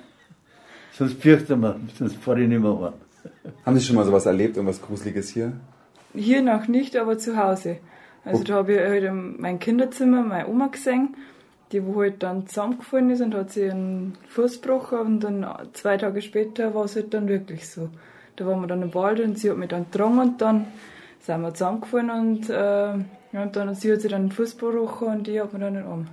sonst 0.92 1.20
fürchten 1.20 1.60
wir, 1.60 1.80
sonst 1.98 2.16
fahre 2.18 2.42
ich 2.42 2.48
nicht 2.48 2.60
mehr 2.60 2.78
heim. 2.80 2.92
Haben 3.66 3.78
Sie 3.78 3.84
schon 3.84 3.96
mal 3.96 4.04
sowas 4.04 4.26
erlebt, 4.26 4.56
irgendwas 4.56 4.80
Gruseliges 4.80 5.30
hier? 5.30 5.52
Hier 6.14 6.42
noch 6.42 6.68
nicht, 6.68 6.96
aber 6.96 7.18
zu 7.18 7.36
Hause. 7.36 7.78
Also 8.24 8.42
Oh. 8.42 8.44
da 8.44 8.54
habe 8.54 8.74
ich 8.74 8.78
halt 8.80 9.02
in 9.04 9.40
mein 9.40 9.58
Kinderzimmer 9.58 10.22
meine 10.22 10.46
Oma 10.46 10.68
gesehen, 10.68 11.16
die 11.74 11.84
wo 11.84 12.00
halt 12.00 12.22
dann 12.22 12.46
zusammengefallen 12.46 13.10
ist 13.10 13.20
und 13.20 13.34
hat 13.34 13.50
sich 13.50 13.70
einen 13.70 14.16
Fuß 14.28 14.62
gebrochen 14.62 14.98
und 14.98 15.20
dann 15.24 15.46
zwei 15.72 15.96
Tage 15.96 16.22
später 16.22 16.74
war 16.74 16.84
es 16.84 16.94
halt 16.94 17.12
dann 17.12 17.28
wirklich 17.28 17.68
so. 17.68 17.88
Da 18.36 18.46
waren 18.46 18.60
wir 18.60 18.68
dann 18.68 18.82
im 18.82 18.94
Wald 18.94 19.20
und 19.20 19.38
sie 19.38 19.50
hat 19.50 19.58
mich 19.58 19.68
dann 19.68 19.86
getragen 19.90 20.18
und 20.20 20.40
dann 20.40 20.66
sind 21.20 21.40
wir 21.40 21.52
zusammengefallen 21.52 22.10
und, 22.10 22.48
äh, 22.48 22.54
ja, 23.32 23.42
und 23.42 23.56
dann 23.56 23.74
sie 23.74 23.92
hat 23.92 24.00
sich 24.00 24.10
dann 24.10 24.26
den 24.28 24.32
Fuß 24.32 24.56
gebrochen 24.56 25.08
und 25.08 25.28
ich 25.28 25.40
habe 25.40 25.52
mir 25.58 25.64
dann 25.64 25.74
den 25.74 25.84
Arm. 25.84 26.06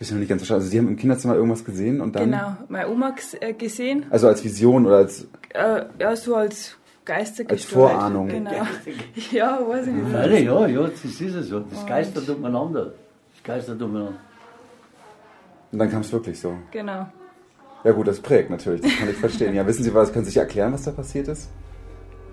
Ist 0.00 0.10
noch 0.10 0.18
nicht 0.18 0.28
ganz 0.28 0.40
verstanden. 0.40 0.62
Also 0.62 0.70
Sie 0.72 0.78
haben 0.78 0.88
im 0.88 0.96
Kinderzimmer 0.96 1.36
irgendwas 1.36 1.64
gesehen 1.64 2.00
und 2.00 2.16
dann. 2.16 2.24
Genau, 2.30 2.56
meine 2.68 2.88
Oma 2.88 3.14
äh, 3.40 3.52
gesehen, 3.52 4.06
Also 4.10 4.26
als 4.26 4.42
Vision 4.42 4.84
oder 4.84 4.96
als. 4.96 5.28
äh, 5.50 5.84
ja 6.00 6.16
so 6.16 6.34
als 6.34 6.76
Geistergestalt. 7.04 7.50
Als 7.50 7.64
Vorahnung. 7.64 8.28
Genau. 8.28 8.50
Ja, 9.30 9.60
weiß 9.66 9.86
ich 9.86 9.92
nicht. 9.92 10.12
Nein, 10.12 10.44
ja, 10.44 10.66
ja, 10.66 10.82
das 10.82 11.04
ist 11.04 11.20
es 11.20 11.48
so. 11.48 11.60
Das 11.60 11.86
geistert 11.86 12.28
umeinander. 12.28 12.92
Das 13.34 13.42
geistert 13.44 13.80
umeinander. 13.80 14.14
Und 15.74 15.80
dann 15.80 15.90
kam 15.90 16.02
es 16.02 16.12
wirklich 16.12 16.38
so. 16.38 16.56
Genau. 16.70 17.08
Ja 17.82 17.90
gut, 17.90 18.06
das 18.06 18.20
prägt 18.20 18.48
natürlich, 18.48 18.80
das 18.80 18.96
kann 18.96 19.10
ich 19.10 19.16
verstehen. 19.16 19.56
Ja, 19.56 19.66
wissen 19.66 19.82
Sie 19.82 19.92
was, 19.92 20.12
können 20.12 20.24
Sie 20.24 20.30
sich 20.30 20.38
erklären, 20.38 20.72
was 20.72 20.84
da 20.84 20.92
passiert 20.92 21.26
ist? 21.26 21.50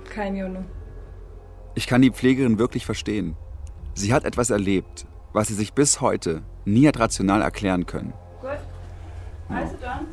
Keine 0.07 0.45
Ahnung. 0.45 0.65
Ich 1.73 1.87
kann 1.87 2.03
die 2.03 2.11
Pflegerin 2.11 2.59
wirklich 2.59 2.85
verstehen. 2.85 3.35
Sie 3.95 4.13
hat 4.13 4.25
etwas 4.25 4.51
erlebt, 4.51 5.07
was 5.33 5.47
sie 5.47 5.55
sich 5.55 5.73
bis 5.73 6.01
heute 6.01 6.43
nie 6.65 6.87
hat 6.87 6.99
rational 6.99 7.41
erklären 7.41 7.87
können. 7.87 8.13
Gut. 8.41 8.51
Also 9.49 9.75
dann. 9.81 10.05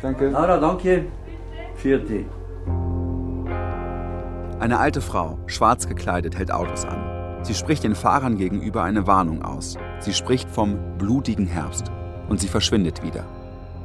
Danke. 0.00 0.30
Laura, 0.30 0.56
danke. 0.56 1.04
Vierte. 1.74 2.24
Eine 4.58 4.78
alte 4.78 5.02
Frau, 5.02 5.38
schwarz 5.46 5.86
gekleidet, 5.86 6.38
hält 6.38 6.50
Autos 6.50 6.86
an. 6.86 7.44
Sie 7.44 7.52
spricht 7.52 7.84
den 7.84 7.94
Fahrern 7.94 8.38
gegenüber 8.38 8.84
eine 8.84 9.06
Warnung 9.06 9.42
aus. 9.42 9.76
Sie 9.98 10.14
spricht 10.14 10.48
vom 10.48 10.96
blutigen 10.96 11.46
Herbst. 11.46 11.92
Und 12.30 12.40
sie 12.40 12.48
verschwindet 12.48 13.02
wieder. 13.02 13.26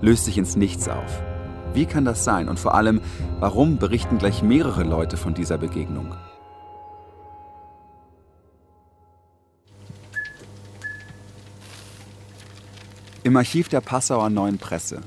Löst 0.02 0.26
sich 0.26 0.38
ins 0.38 0.56
Nichts 0.56 0.88
auf. 0.88 1.22
Wie 1.74 1.88
kann 1.88 2.06
das 2.06 2.24
sein? 2.24 2.48
Und 2.48 2.60
vor 2.60 2.76
allem, 2.76 3.02
warum 3.40 3.78
berichten 3.80 4.20
gleich 4.20 4.44
mehrere 4.44 4.84
Leute 4.84 5.18
von 5.18 5.34
dieser 5.34 5.58
Begegnung? 5.58 6.14
Im 13.24 13.36
Archiv 13.36 13.68
der 13.68 13.82
Passauer 13.82 14.30
Neuen 14.30 14.60
Presse. 14.60 15.02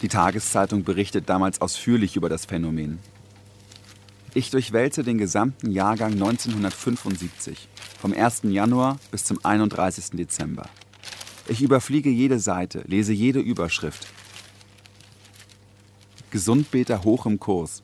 Die 0.00 0.08
Tageszeitung 0.08 0.84
berichtet 0.84 1.28
damals 1.28 1.60
ausführlich 1.60 2.14
über 2.14 2.28
das 2.28 2.46
Phänomen. 2.46 3.00
Ich 4.34 4.50
durchwälze 4.50 5.02
den 5.02 5.18
gesamten 5.18 5.72
Jahrgang 5.72 6.12
1975, 6.12 7.68
vom 8.00 8.12
1. 8.12 8.42
Januar 8.44 8.98
bis 9.10 9.24
zum 9.24 9.44
31. 9.44 10.10
Dezember. 10.10 10.66
Ich 11.46 11.60
überfliege 11.60 12.08
jede 12.08 12.38
Seite, 12.38 12.82
lese 12.86 13.12
jede 13.12 13.40
Überschrift. 13.40 14.06
Gesundbeter 16.30 17.04
hoch 17.04 17.26
im 17.26 17.38
Kurs. 17.38 17.82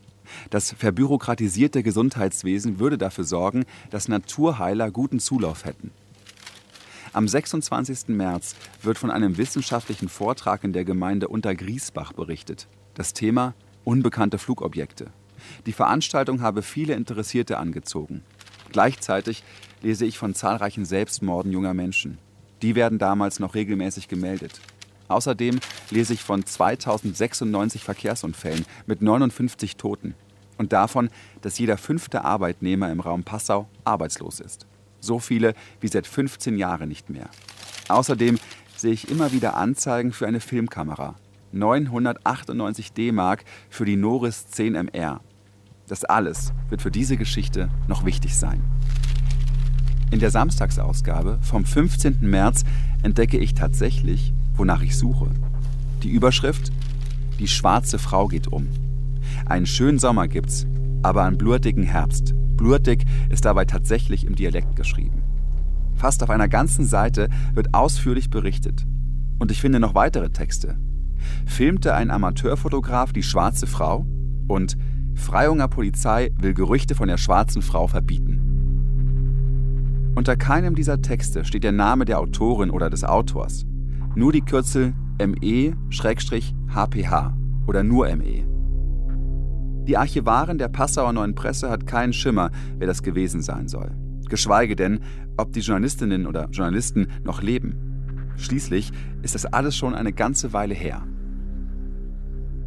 Das 0.49 0.73
verbürokratisierte 0.73 1.83
Gesundheitswesen 1.83 2.79
würde 2.79 2.97
dafür 2.97 3.25
sorgen, 3.25 3.65
dass 3.91 4.09
Naturheiler 4.09 4.91
guten 4.91 5.21
Zulauf 5.21 5.67
hätten. 5.67 5.91
Am 7.13 7.29
26. 7.29 8.09
März 8.09 8.55
wird 8.83 8.97
von 8.97 9.11
einem 9.11 9.37
wissenschaftlichen 9.37 10.09
Vortrag 10.09 10.65
in 10.65 10.73
der 10.73 10.85
Gemeinde 10.85 11.29
Untergriesbach 11.29 12.13
berichtet. 12.13 12.67
Das 12.95 13.13
Thema 13.13 13.55
unbekannte 13.85 14.39
Flugobjekte. 14.39 15.09
Die 15.67 15.73
Veranstaltung 15.73 16.41
habe 16.41 16.63
viele 16.63 16.95
Interessierte 16.95 17.59
angezogen. 17.59 18.23
Gleichzeitig 18.73 19.43
lese 19.83 20.07
ich 20.07 20.17
von 20.17 20.35
zahlreichen 20.35 20.85
Selbstmorden 20.85 21.53
junger 21.53 21.75
Menschen. 21.75 22.19
Die 22.63 22.75
werden 22.75 22.99
damals 22.99 23.41
noch 23.41 23.55
regelmäßig 23.55 24.09
gemeldet. 24.09 24.61
Außerdem 25.09 25.59
lese 25.91 26.15
ich 26.15 26.23
von 26.23 26.45
2096 26.45 27.83
Verkehrsunfällen 27.83 28.65
mit 28.87 29.03
59 29.03 29.77
Toten 29.77 30.15
und 30.57 30.73
davon, 30.73 31.11
dass 31.41 31.59
jeder 31.59 31.79
fünfte 31.79 32.23
Arbeitnehmer 32.25 32.93
im 32.93 33.01
Raum 33.01 33.25
Passau 33.25 33.69
arbeitslos 33.85 34.41
ist. 34.41 34.67
So 35.01 35.19
viele 35.19 35.55
wie 35.81 35.89
seit 35.89 36.07
15 36.07 36.59
Jahren 36.59 36.89
nicht 36.89 37.11
mehr. 37.11 37.29
Außerdem 37.89 38.39
sehe 38.77 38.93
ich 38.93 39.11
immer 39.11 39.33
wieder 39.33 39.57
Anzeigen 39.57 40.13
für 40.13 40.27
eine 40.27 40.41
Filmkamera. 40.41 41.17
998 41.53 42.93
D-Mark 42.93 43.45
für 43.69 43.85
die 43.85 43.97
Noris 43.97 44.49
10 44.49 44.75
MR. 44.75 45.21
Das 45.89 46.05
alles 46.05 46.53
wird 46.69 46.83
für 46.83 46.91
diese 46.93 47.17
Geschichte 47.17 47.69
noch 47.89 48.05
wichtig 48.05 48.37
sein. 48.37 48.63
In 50.11 50.19
der 50.19 50.31
Samstagsausgabe 50.33 51.39
vom 51.41 51.65
15. 51.65 52.19
März 52.21 52.65
entdecke 53.03 53.39
ich 53.39 53.55
tatsächlich, 53.55 54.35
wonach 54.55 54.83
ich 54.83 54.97
suche. 54.97 55.29
Die 56.03 56.11
Überschrift 56.11 56.73
Die 57.39 57.47
schwarze 57.47 57.99
Frau 57.99 58.27
geht 58.27 58.49
um. 58.49 58.67
Einen 59.47 59.67
schönen 59.67 60.01
Sommer 60.01 60.27
gibt's, 60.27 60.67
aber 61.03 61.25
einen 61.25 61.39
blurtigen 61.39 61.85
Herbst. 61.85 62.35
Blurtig 62.57 63.07
ist 63.29 63.45
dabei 63.45 63.65
tatsächlich 63.65 64.27
im 64.27 64.35
Dialekt 64.35 64.75
geschrieben. 64.75 65.23
Fast 65.95 66.25
auf 66.25 66.31
einer 66.31 66.49
ganzen 66.49 66.87
Seite 66.87 67.29
wird 67.55 67.73
ausführlich 67.73 68.31
berichtet. 68.31 68.87
Und 69.39 69.53
ich 69.53 69.61
finde 69.61 69.79
noch 69.79 69.95
weitere 69.95 70.31
Texte. 70.31 70.77
Filmte 71.47 71.95
ein 71.95 72.11
Amateurfotograf 72.11 73.13
die 73.13 73.23
schwarze 73.23 73.69
Frau 73.69 74.07
und 74.49 74.77
Freiunger 75.15 75.69
Polizei 75.69 76.33
will 76.37 76.55
Gerüchte 76.55 76.95
von 76.95 77.09
der 77.09 77.19
schwarzen 77.19 77.63
Frau 77.63 77.87
verbieten. 77.87 78.50
Unter 80.15 80.37
keinem 80.37 80.75
dieser 80.75 81.01
Texte 81.01 81.45
steht 81.45 81.65
der 81.65 81.73
Name 81.73 82.05
der 82.05 82.19
Autorin 82.19 82.71
oder 82.71 82.91
des 82.91 83.05
Autors. 83.05 83.65
Nur 84.15 84.33
die 84.33 84.43
Kürzel 84.43 84.93
ME-HPH 85.19 85.75
oder 87.67 87.83
nur 87.83 88.17
ME. 88.17 88.45
Die 89.87 89.97
Archivarin 89.97 90.59
der 90.59 90.69
Passauer 90.69 91.13
Neuen 91.13 91.35
Presse 91.35 91.71
hat 91.71 91.87
keinen 91.87 92.13
Schimmer, 92.13 92.51
wer 92.79 92.87
das 92.87 93.03
gewesen 93.03 93.43
sein 93.43 93.69
soll. 93.69 93.91
Geschweige 94.29 94.77
denn, 94.77 95.01
ob 95.37 95.53
die 95.53 95.61
Journalistinnen 95.61 96.27
oder 96.27 96.49
Journalisten 96.51 97.09
noch 97.25 97.43
leben. 97.43 98.33
Schließlich 98.37 98.93
ist 99.23 99.35
das 99.35 99.47
alles 99.47 99.77
schon 99.77 99.95
eine 99.95 100.13
ganze 100.13 100.53
Weile 100.53 100.75
her. 100.75 101.07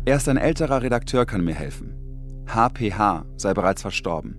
Erst 0.05 0.27
ein 0.27 0.38
älterer 0.38 0.81
Redakteur 0.81 1.25
kann 1.25 1.45
mir 1.45 1.53
helfen. 1.53 1.93
HPH 2.47 3.25
sei 3.38 3.53
bereits 3.53 3.81
verstorben. 3.81 4.38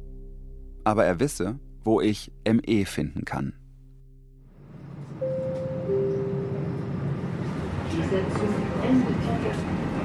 Aber 0.85 1.05
er 1.05 1.21
wisse, 1.21 1.59
wo 1.85 2.01
ich 2.01 2.33
ME 2.47 2.85
finden 2.87 3.25
kann. 3.25 3.53
Dieser 7.93 8.23
Zug 8.35 8.49
endet. 8.83 9.15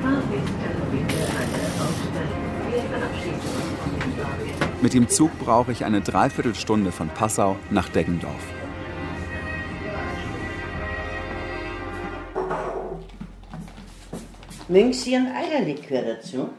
Fahrgäste 0.02 0.70
bitte 0.92 1.20
eine 1.36 1.60
Aussteige. 1.84 2.50
Wir 2.72 2.82
verabschieden 2.84 3.36
uns 3.36 3.70
von 3.82 3.92
den 4.00 4.12
Fahrgästen. 4.18 4.82
Mit 4.82 4.94
dem 4.94 5.10
Zug 5.10 5.32
brauche 5.40 5.72
ich 5.72 5.84
eine 5.84 6.02
Dreiviertelstunde 6.02 6.92
von 6.92 7.10
Passau 7.10 7.58
nach 7.70 7.90
Deggendorf. 7.90 8.54
Mögen 14.70 14.94
Sie 14.94 15.16
ein 15.16 15.28
Eierlikör 15.28 16.04
dazu? 16.04 16.50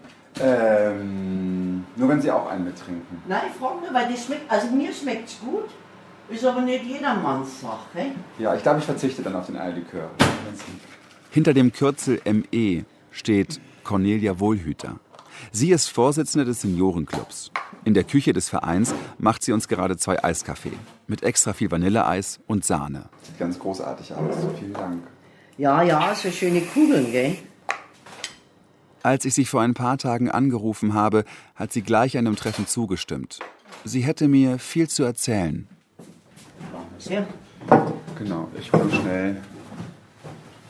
Ähm, 0.43 1.60
nur 2.01 2.09
wenn 2.09 2.21
Sie 2.21 2.31
auch 2.31 2.49
einen 2.49 2.65
mittrinken. 2.65 3.23
Nein, 3.29 3.43
ich 3.51 3.57
frage 3.57 3.81
nur, 3.81 3.93
weil 3.93 4.11
das 4.11 4.25
schmeckt, 4.25 4.51
also 4.51 4.69
mir 4.69 4.93
schmeckt 4.93 5.29
es 5.29 5.39
gut, 5.41 5.69
ist 6.31 6.45
aber 6.45 6.63
nicht 6.63 6.85
jedermanns 6.85 7.61
Sache. 7.61 8.13
Ja, 8.39 8.55
ich 8.55 8.63
glaube, 8.63 8.79
ich 8.79 8.85
verzichte 8.85 9.23
dann 9.23 9.37
auf 9.37 9.47
den 9.47 9.57
Eierlikör. 9.59 10.11
Hinter 11.31 11.53
dem 11.53 11.73
Kürzel 11.73 12.21
ME 12.25 12.85
steht 13.11 13.61
Cornelia 13.85 14.41
Wohlhüter. 14.41 14.99
Sie 15.53 15.71
ist 15.71 15.89
Vorsitzende 15.89 16.45
des 16.45 16.63
Seniorenclubs. 16.63 17.51
In 17.85 17.95
der 17.95 18.05
Küche 18.05 18.33
des 18.33 18.49
Vereins 18.49 18.95
macht 19.19 19.43
sie 19.43 19.53
uns 19.53 19.69
gerade 19.69 19.97
zwei 19.97 20.23
Eiskaffee 20.23 20.73
mit 21.07 21.23
extra 21.23 21.53
viel 21.53 21.71
Vanilleeis 21.71 22.41
und 22.47 22.65
Sahne. 22.65 23.09
Sieht 23.23 23.39
ganz 23.39 23.59
großartig 23.59 24.13
aus. 24.15 24.37
Vielen 24.59 24.73
Dank. 24.73 25.03
Ja, 25.57 25.83
ja, 25.83 26.15
so 26.15 26.31
schöne 26.31 26.63
Kugeln, 26.63 27.11
gell? 27.11 27.37
Als 29.03 29.25
ich 29.25 29.35
sie 29.35 29.47
vor 29.47 29.63
ein 29.63 29.75
paar 29.75 29.97
Tagen 29.97 30.31
angerufen 30.31 30.93
habe, 30.93 31.25
hat 31.55 31.73
sie 31.73 31.83
gleich 31.83 32.19
einem 32.19 32.37
Treffen 32.37 32.67
zugestimmt. 32.67 33.39
Sie 33.85 34.03
hätte 34.03 34.29
mir 34.29 34.59
viel 34.59 34.89
zu 34.89 35.05
erzählen. 35.05 35.67
Sehr. 36.99 37.27
Genau, 38.19 38.49
ich 38.59 38.71
hole 38.73 38.91
schnell 38.91 39.41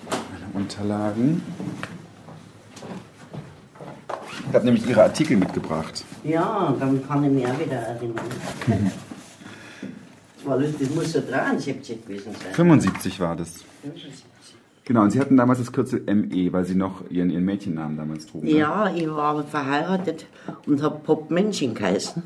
meine 0.09 0.63
Unterlagen. 0.63 1.43
Ich 4.49 4.55
habe 4.55 4.65
nämlich 4.65 4.87
Ihre 4.87 5.03
Artikel 5.05 5.37
mitgebracht. 5.37 6.05
Ja, 6.23 6.75
dann 6.79 7.07
kann 7.07 7.25
ich 7.25 7.31
mich 7.31 7.47
auch 7.47 7.59
wieder 7.59 7.77
erinnern. 7.77 8.21
Das, 10.43 10.49
war, 10.49 10.57
lustig, 10.57 10.89
das 10.89 10.97
muss 10.97 11.13
so 11.13 11.21
73 11.21 12.03
gewesen 12.03 12.33
sein. 12.33 12.55
75 12.55 13.21
war 13.21 13.37
das. 13.37 13.63
75. 13.83 14.25
Genau, 14.91 15.03
und 15.03 15.13
Sie 15.13 15.21
hatten 15.21 15.37
damals 15.37 15.61
das 15.61 15.71
Kürzel 15.71 16.03
ME, 16.13 16.53
weil 16.53 16.65
Sie 16.65 16.75
noch 16.75 17.09
Ihren, 17.13 17.31
Ihren 17.31 17.45
Mädchennamen 17.45 17.97
damals 17.97 18.27
trugen. 18.27 18.49
ne? 18.49 18.59
Ja, 18.59 18.93
ich 18.93 19.09
war 19.09 19.41
verheiratet 19.45 20.27
und 20.67 20.83
habe 20.83 20.99
Pop 20.99 21.31
Mensching 21.31 21.75
geheißen 21.75 22.25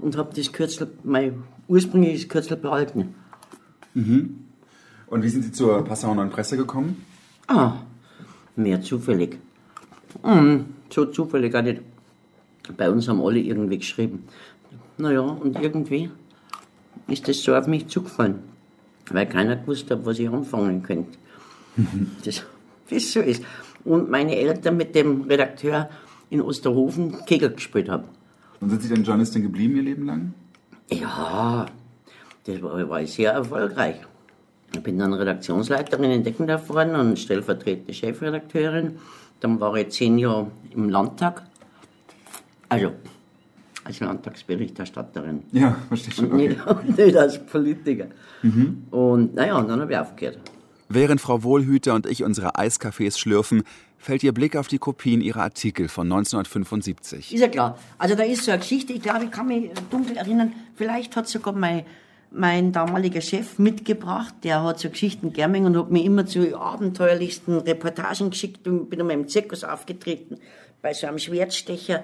und 0.00 0.16
habe 0.16 0.30
das 0.32 0.52
Kürzel, 0.52 0.92
mein 1.02 1.42
ursprüngliches 1.66 2.28
Kürzel 2.28 2.58
behalten. 2.58 3.16
Und 3.96 5.24
wie 5.24 5.28
sind 5.28 5.42
Sie 5.42 5.50
zur 5.50 5.84
Passauer 5.84 6.14
Neuen 6.14 6.30
Presse 6.30 6.56
gekommen? 6.56 7.04
Ah, 7.48 7.72
mehr 8.54 8.80
zufällig. 8.80 9.38
Hm, 10.22 10.66
so 10.90 11.06
zufällig 11.06 11.52
auch 11.56 11.62
nicht. 11.62 11.80
Bei 12.76 12.88
uns 12.88 13.08
haben 13.08 13.20
alle 13.20 13.40
irgendwie 13.40 13.78
geschrieben. 13.78 14.28
Naja, 14.96 15.22
und 15.22 15.60
irgendwie 15.60 16.08
ist 17.08 17.26
das 17.26 17.42
so 17.42 17.52
auf 17.56 17.66
mich 17.66 17.88
zugefallen. 17.88 18.36
Weil 19.10 19.26
keiner 19.26 19.56
gewusst 19.56 19.90
hat, 19.90 20.06
was 20.06 20.20
ich 20.20 20.28
anfangen 20.28 20.84
könnte. 20.84 21.18
Das, 22.24 22.42
wie 22.88 22.96
es 22.96 23.12
so 23.12 23.20
ist. 23.20 23.42
Und 23.84 24.10
meine 24.10 24.36
Eltern 24.36 24.76
mit 24.76 24.94
dem 24.94 25.22
Redakteur 25.22 25.88
in 26.28 26.42
Osterhofen 26.42 27.24
Kegel 27.26 27.50
gespielt 27.50 27.88
haben. 27.88 28.04
Und 28.60 28.70
sind 28.70 28.82
Sie 28.82 28.88
denn 28.88 29.04
Journalistin 29.04 29.42
geblieben 29.42 29.76
Ihr 29.76 29.82
Leben 29.82 30.06
lang? 30.06 30.34
Ja, 30.90 31.66
das 32.44 32.62
war, 32.62 32.88
war 32.88 33.06
sehr 33.06 33.32
erfolgreich. 33.32 33.96
Ich 34.74 34.82
bin 34.82 34.98
dann 34.98 35.12
Redaktionsleiterin 35.14 36.10
in 36.10 36.22
Deckendorf 36.24 36.68
geworden 36.68 36.94
und 36.94 37.18
stellvertretende 37.18 37.92
Chefredakteurin. 37.92 38.98
Dann 39.40 39.58
war 39.58 39.74
ich 39.76 39.88
zehn 39.90 40.18
Jahre 40.18 40.48
im 40.74 40.88
Landtag. 40.90 41.42
Also, 42.68 42.92
als 43.82 43.98
Landtagsberichterstatterin. 44.00 45.42
Ja, 45.52 45.76
verstehe 45.88 46.12
schon. 46.14 46.30
Und 46.30 46.34
Okay. 46.40 46.48
nicht, 46.48 46.98
nicht 46.98 47.16
als 47.16 47.44
Politiker. 47.46 48.06
Und 48.90 49.34
naja, 49.34 49.56
und 49.58 49.68
dann 49.68 49.80
habe 49.80 49.92
ich 49.92 49.98
aufgehört. 49.98 50.38
Während 50.92 51.20
Frau 51.20 51.44
Wohlhüter 51.44 51.94
und 51.94 52.06
ich 52.06 52.24
unsere 52.24 52.58
Eiskaffees 52.58 53.16
schlürfen, 53.16 53.62
fällt 53.96 54.24
ihr 54.24 54.32
Blick 54.32 54.56
auf 54.56 54.66
die 54.66 54.78
Kopien 54.78 55.20
ihrer 55.20 55.42
Artikel 55.42 55.88
von 55.88 56.08
1975. 56.08 57.32
Ist 57.32 57.40
ja 57.40 57.46
klar. 57.46 57.78
Also 57.96 58.16
da 58.16 58.24
ist 58.24 58.42
so 58.42 58.50
eine 58.50 58.58
Geschichte, 58.58 58.92
ich 58.92 59.00
glaube, 59.00 59.26
ich 59.26 59.30
kann 59.30 59.46
mich 59.46 59.70
dunkel 59.88 60.16
erinnern, 60.16 60.52
vielleicht 60.74 61.14
hat 61.14 61.28
sogar 61.28 61.54
mein, 61.54 61.84
mein 62.32 62.72
damaliger 62.72 63.20
Chef 63.20 63.60
mitgebracht, 63.60 64.34
der 64.42 64.64
hat 64.64 64.80
so 64.80 64.90
Geschichten 64.90 65.32
gerne 65.32 65.60
und 65.60 65.76
hat 65.76 65.92
mir 65.92 66.02
immer 66.02 66.26
zu 66.26 66.58
abenteuerlichsten 66.58 67.58
Reportagen 67.58 68.30
geschickt 68.30 68.66
und 68.66 68.90
bin 68.90 69.00
einmal 69.00 69.14
im 69.14 69.28
Zirkus 69.28 69.62
aufgetreten, 69.62 70.38
bei 70.82 70.92
so 70.92 71.06
einem 71.06 71.20
Schwertstecher 71.20 72.02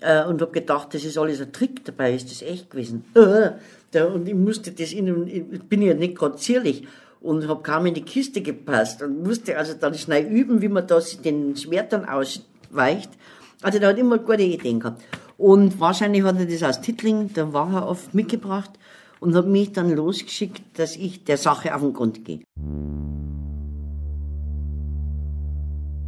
äh, 0.00 0.24
und 0.24 0.40
habe 0.40 0.52
gedacht, 0.52 0.94
das 0.94 1.04
ist 1.04 1.18
alles 1.18 1.42
ein 1.42 1.52
Trick, 1.52 1.84
dabei 1.84 2.14
ist 2.14 2.30
das 2.30 2.40
echt 2.40 2.70
gewesen. 2.70 3.04
Und 3.94 4.26
ich 4.26 4.34
musste 4.34 4.72
das 4.72 4.90
in, 4.94 5.26
ich 5.26 5.62
bin 5.64 5.82
ja 5.82 5.92
nicht 5.92 6.16
gerade 6.16 6.36
zierlich 6.36 6.86
und 7.22 7.46
habe 7.48 7.62
kaum 7.62 7.86
in 7.86 7.94
die 7.94 8.02
Kiste 8.02 8.42
gepasst 8.42 9.02
und 9.02 9.22
musste 9.22 9.56
also 9.56 9.74
dann 9.74 9.94
schnell 9.94 10.26
üben, 10.26 10.60
wie 10.60 10.68
man 10.68 10.86
das 10.86 11.22
den 11.22 11.56
Schwertern 11.56 12.04
ausweicht. 12.04 13.10
Also 13.62 13.78
der 13.78 13.90
hat 13.90 13.98
immer 13.98 14.18
gute 14.18 14.42
Ideen 14.42 14.80
gehabt. 14.80 15.02
Und 15.38 15.80
wahrscheinlich 15.80 16.24
hat 16.24 16.38
er 16.38 16.46
das 16.46 16.62
aus 16.62 16.80
Tittling, 16.80 17.32
da 17.32 17.52
war 17.52 17.72
er 17.72 17.88
oft 17.88 18.14
mitgebracht 18.14 18.70
und 19.20 19.34
hat 19.34 19.46
mich 19.46 19.72
dann 19.72 19.90
losgeschickt, 19.90 20.62
dass 20.78 20.96
ich 20.96 21.24
der 21.24 21.36
Sache 21.36 21.74
auf 21.74 21.80
den 21.80 21.92
Grund 21.92 22.24
gehe. 22.24 22.40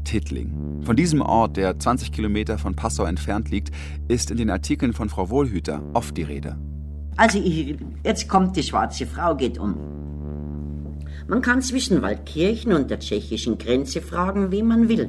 Tittling. 0.04 0.82
Von 0.82 0.96
diesem 0.96 1.22
Ort, 1.22 1.56
der 1.56 1.78
20 1.78 2.12
Kilometer 2.12 2.58
von 2.58 2.76
Passau 2.76 3.04
entfernt 3.04 3.50
liegt, 3.50 3.70
ist 4.08 4.30
in 4.30 4.36
den 4.36 4.50
Artikeln 4.50 4.92
von 4.92 5.08
Frau 5.08 5.30
Wohlhüter 5.30 5.82
oft 5.94 6.16
die 6.16 6.22
Rede. 6.22 6.56
Also 7.16 7.38
ich, 7.38 7.76
jetzt 8.04 8.28
kommt 8.28 8.56
die 8.56 8.62
schwarze 8.62 9.06
Frau, 9.06 9.34
geht 9.36 9.58
um. 9.58 10.03
Man 11.26 11.40
kann 11.40 11.62
zwischen 11.62 12.02
Waldkirchen 12.02 12.72
und 12.72 12.90
der 12.90 12.98
tschechischen 13.00 13.56
Grenze 13.56 14.02
fragen, 14.02 14.52
wie 14.52 14.62
man 14.62 14.88
will. 14.88 15.08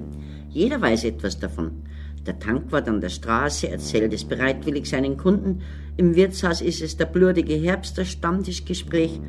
Jeder 0.50 0.81
weiß 0.81 1.03
etwas 1.03 1.39
davon. 1.39 1.84
Der 2.25 2.39
Tankwart 2.39 2.88
an 2.88 3.01
der 3.01 3.10
Straße 3.10 3.69
erzählt 3.69 4.13
es 4.13 4.24
bereitwillig 4.24 4.89
seinen 4.89 5.17
Kunden. 5.17 5.62
Im 5.98 6.15
Wirtshaus 6.15 6.62
ist 6.62 6.81
es 6.81 6.95
der 6.95 7.05
blutige 7.05 7.55
Herbst, 7.55 7.98
das 7.98 8.07
Stammtischgespräch. 8.07 9.19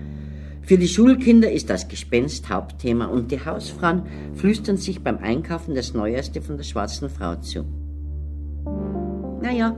Für 0.63 0.79
die 0.79 0.89
Schulkinder 0.89 1.51
ist 1.51 1.71
das 1.71 1.89
Gespenst 1.89 2.49
Hauptthema 2.49 3.07
und 3.07 3.31
die 3.31 3.45
Hausfrauen 3.45 4.03
flüstern 4.35 4.77
sich 4.77 5.03
beim 5.03 5.19
Einkaufen 5.19 5.75
das 5.75 5.93
Neueste 5.93 6.41
von 6.41 6.57
der 6.57 6.65
schwarzen 6.65 7.11
Frau 7.11 7.37
zu. 7.37 7.65
Naja, 9.43 9.77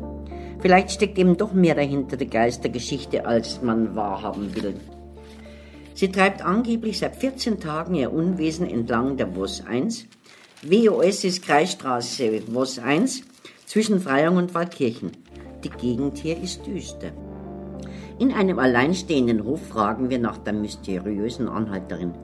vielleicht 0.60 0.90
steckt 0.90 1.18
eben 1.18 1.36
doch 1.36 1.52
mehr 1.52 1.74
dahinter 1.74 2.16
der 2.16 2.28
Geistergeschichte, 2.28 3.26
als 3.26 3.62
man 3.62 3.96
wahrhaben 3.96 4.54
will. 4.54 4.74
Sie 5.98 6.12
treibt 6.12 6.42
angeblich 6.42 7.00
seit 7.00 7.16
14 7.16 7.58
Tagen 7.58 7.96
ihr 7.96 8.12
Unwesen 8.12 8.70
entlang 8.70 9.16
der 9.16 9.34
WOS 9.34 9.66
1. 9.66 10.06
WOS 10.62 11.24
ist 11.24 11.42
Kreisstraße 11.42 12.40
WOS 12.54 12.78
1 12.78 13.22
zwischen 13.66 13.98
Freyung 13.98 14.36
und 14.36 14.54
Waldkirchen. 14.54 15.10
Die 15.64 15.70
Gegend 15.70 16.18
hier 16.18 16.40
ist 16.40 16.64
düster. 16.64 17.10
In 18.20 18.32
einem 18.32 18.60
alleinstehenden 18.60 19.42
Hof 19.42 19.60
fragen 19.70 20.08
wir 20.08 20.20
nach 20.20 20.38
der 20.38 20.52
mysteriösen 20.52 21.48
Anhalterin. 21.48 22.14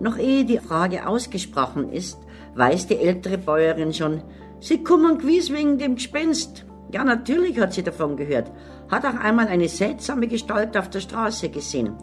Noch 0.00 0.18
ehe 0.18 0.44
die 0.44 0.58
Frage 0.58 1.06
ausgesprochen 1.06 1.92
ist, 1.92 2.18
weiß 2.56 2.88
die 2.88 2.96
ältere 2.96 3.38
Bäuerin 3.38 3.94
schon, 3.94 4.24
Sie 4.58 4.82
kommen 4.82 5.18
gewiss 5.18 5.52
wegen 5.52 5.78
dem 5.78 5.94
Gespenst. 5.94 6.66
Ja, 6.90 7.04
natürlich 7.04 7.60
hat 7.60 7.72
sie 7.72 7.84
davon 7.84 8.16
gehört, 8.16 8.50
hat 8.90 9.06
auch 9.06 9.14
einmal 9.14 9.46
eine 9.46 9.68
seltsame 9.68 10.26
Gestalt 10.26 10.76
auf 10.76 10.90
der 10.90 10.98
Straße 10.98 11.50
gesehen 11.50 11.94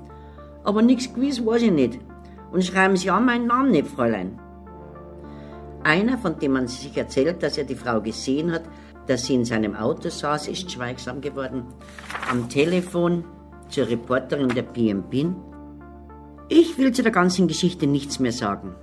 aber 0.64 0.82
nichts 0.82 1.14
gewiss 1.14 1.46
weiß 1.46 1.64
ich 1.64 1.72
nicht. 1.72 2.00
Und 2.52 2.66
schreiben 2.66 2.98
Sie 2.98 3.10
an 3.10 3.26
meinen 3.26 3.48
Namen 3.48 3.72
nicht, 3.72 3.88
Fräulein. 3.88 4.40
Einer, 5.84 6.18
von 6.18 6.38
dem 6.40 6.54
man 6.54 6.68
sich 6.68 6.96
erzählt, 6.98 7.42
dass 7.42 7.58
er 7.58 7.64
die 7.64 7.76
Frau 7.76 8.02
gesehen 8.02 8.52
hat, 8.52 8.64
dass 9.08 9.26
sie 9.26 9.36
in 9.36 9.46
seinem 9.46 9.76
Auto 9.76 10.10
saß, 10.10 10.48
ist 10.50 10.72
schweigsam 10.72 11.22
geworden. 11.22 11.64
Am 12.30 12.50
Telefon 12.50 13.24
zur 13.70 13.90
Reporterin 13.90 14.50
der 14.50 14.64
PMP. 14.64 15.34
Ich 16.50 16.78
will 16.78 16.92
zu 16.92 17.02
der 17.02 17.12
ganzen 17.12 17.48
Geschichte 17.48 17.88
nichts 17.88 18.20
mehr 18.20 18.32
sagen. 18.32 18.76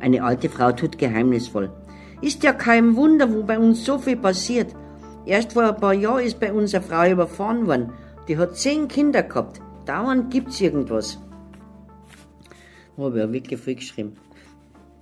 Eine 0.00 0.22
alte 0.22 0.48
Frau 0.48 0.72
tut 0.72 0.98
geheimnisvoll. 0.98 1.72
Ist 2.20 2.42
ja 2.42 2.52
kein 2.52 2.94
Wunder, 2.94 3.32
wo 3.32 3.42
bei 3.42 3.58
uns 3.58 3.84
so 3.84 3.98
viel 3.98 4.16
passiert. 4.16 4.74
Erst 5.24 5.54
vor 5.54 5.64
ein 5.64 5.76
paar 5.76 5.94
Jahren 5.94 6.24
ist 6.24 6.38
bei 6.38 6.52
uns 6.52 6.74
eine 6.74 6.84
Frau 6.84 7.10
überfahren 7.10 7.66
worden. 7.66 7.92
Die 8.28 8.36
hat 8.36 8.56
zehn 8.56 8.88
Kinder 8.88 9.22
gehabt. 9.22 9.60
Dauernd 9.86 10.30
gibt's 10.30 10.60
irgendwas. 10.60 11.18
Habe 12.96 13.22
ich 13.24 13.32
wirklich 13.32 13.60
viel 13.60 13.74
geschrieben. 13.74 14.16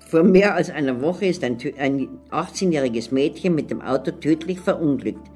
Vor 0.01 0.23
mehr 0.23 0.55
als 0.55 0.71
einer 0.71 1.01
Woche 1.01 1.27
ist 1.27 1.43
ein, 1.45 1.59
ein 1.79 2.09
18-jähriges 2.31 3.15
Mädchen 3.15 3.55
mit 3.55 3.71
dem 3.71 3.81
Auto 3.81 4.11
tödlich 4.11 4.61
verunglückt. 4.61 5.31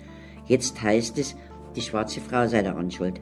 Jetzt 0.47 0.83
heißt 0.83 1.19
es, 1.19 1.35
die 1.75 1.83
schwarze 1.83 2.21
Frau 2.21 2.47
sei 2.47 2.63
der 2.63 2.77
Anschuld. 2.77 3.21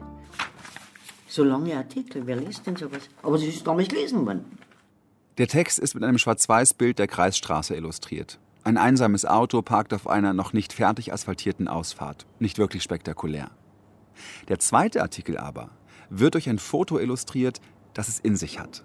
So 1.27 1.43
lange 1.43 1.75
Artikel, 1.75 2.25
wer 2.25 2.37
liest 2.37 2.65
denn 2.65 2.75
sowas? 2.75 3.09
Aber 3.21 3.37
sie 3.37 3.47
ist 3.47 3.65
damals 3.65 3.89
gelesen 3.89 4.25
worden. 4.25 4.45
Der 5.37 5.47
Text 5.47 5.79
ist 5.79 5.95
mit 5.95 6.03
einem 6.03 6.17
Schwarz-Weiß-Bild 6.17 6.97
der 6.97 7.07
Kreisstraße 7.07 7.75
illustriert. 7.75 8.39
Ein 8.63 8.77
einsames 8.77 9.25
Auto 9.25 9.61
parkt 9.61 9.93
auf 9.93 10.07
einer 10.07 10.33
noch 10.33 10.53
nicht 10.53 10.73
fertig 10.73 11.11
asphaltierten 11.11 11.67
Ausfahrt. 11.67 12.25
Nicht 12.39 12.57
wirklich 12.57 12.83
spektakulär. 12.83 13.51
Der 14.47 14.59
zweite 14.59 15.01
Artikel 15.01 15.37
aber 15.37 15.69
wird 16.09 16.33
durch 16.33 16.49
ein 16.49 16.59
Foto 16.59 16.99
illustriert, 16.99 17.61
das 17.93 18.07
es 18.07 18.19
in 18.19 18.35
sich 18.35 18.59
hat. 18.59 18.83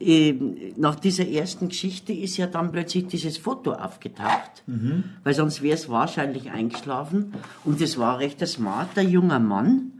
Ähm, 0.00 0.56
nach 0.76 0.94
dieser 0.94 1.28
ersten 1.28 1.68
Geschichte 1.68 2.12
ist 2.14 2.38
ja 2.38 2.46
dann 2.46 2.72
plötzlich 2.72 3.06
dieses 3.08 3.36
Foto 3.36 3.72
aufgetaucht, 3.72 4.62
mhm. 4.66 5.04
weil 5.24 5.34
sonst 5.34 5.60
wäre 5.60 5.74
es 5.74 5.90
wahrscheinlich 5.90 6.50
eingeschlafen. 6.50 7.34
Und 7.64 7.80
es 7.82 7.98
war 7.98 8.18
recht 8.18 8.40
ein 8.40 8.48
smarter 8.48 9.02
junger 9.02 9.40
Mann, 9.40 9.92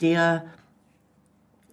der 0.00 0.44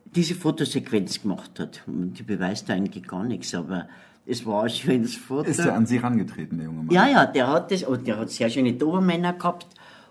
diese 0.06 0.36
Fotosequenz 0.36 1.24
gemacht 1.24 1.60
hat. 1.60 1.82
Und 1.88 2.20
die 2.20 2.24
beweist 2.24 2.70
eigentlich 2.70 3.08
gar 3.08 3.24
nichts, 3.24 3.56
aber 3.56 3.88
es 4.28 4.46
war 4.46 4.64
ein 4.64 4.70
schönes 4.70 5.16
Foto. 5.16 5.50
Ist 5.50 5.60
er 5.60 5.74
an 5.74 5.88
Sie 5.88 6.00
herangetreten, 6.00 6.58
der 6.58 6.68
junge 6.68 6.84
Mann? 6.84 6.94
Ja, 6.94 7.08
ja, 7.08 7.26
der 7.26 7.48
hat 7.48 7.72
das, 7.72 7.84
und 7.84 8.06
der 8.06 8.18
hat 8.18 8.30
sehr 8.30 8.50
schöne 8.50 8.74
Dobermänner 8.74 9.34
gehabt 9.34 9.68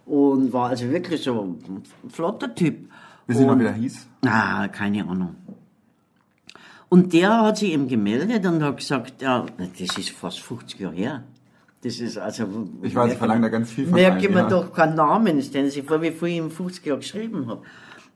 und 0.07 0.53
war 0.53 0.71
also 0.71 0.91
wirklich 0.91 1.23
so 1.23 1.41
ein 1.43 1.83
flotter 2.11 2.53
Typ. 2.53 2.91
Wissen 3.31 3.43
Sie 3.43 3.47
noch, 3.47 3.59
wie 3.61 3.63
der 3.63 3.75
hieß? 3.75 4.09
Ah, 4.27 4.67
keine 4.67 5.07
Ahnung. 5.07 5.37
Und 6.89 7.13
der 7.13 7.43
hat 7.43 7.59
sich 7.59 7.71
eben 7.71 7.87
gemeldet 7.87 8.45
und 8.45 8.61
hat 8.61 8.79
gesagt, 8.79 9.23
ja, 9.23 9.47
das 9.57 9.97
ist 9.97 10.11
fast 10.11 10.41
50 10.41 10.81
Jahre 10.81 10.97
her. 10.97 11.23
Das 11.83 12.01
ist 12.01 12.19
also. 12.19 12.69
Ich 12.83 12.93
weiß, 12.93 13.13
ich 13.13 13.19
verlange 13.19 13.43
da 13.43 13.49
ganz 13.49 13.71
viel 13.71 13.85
von 13.87 13.95
Merke 13.95 14.29
mir 14.29 14.41
ja. 14.41 14.49
doch 14.49 14.73
keinen 14.73 14.97
Namen, 14.97 15.41
stellen 15.43 15.71
Sie 15.71 15.83
vor, 15.83 16.03
wie 16.03 16.11
viel 16.11 16.29
ich 16.29 16.39
im 16.39 16.51
50 16.51 16.85
Jahren 16.85 16.99
geschrieben 16.99 17.47
habe. 17.47 17.63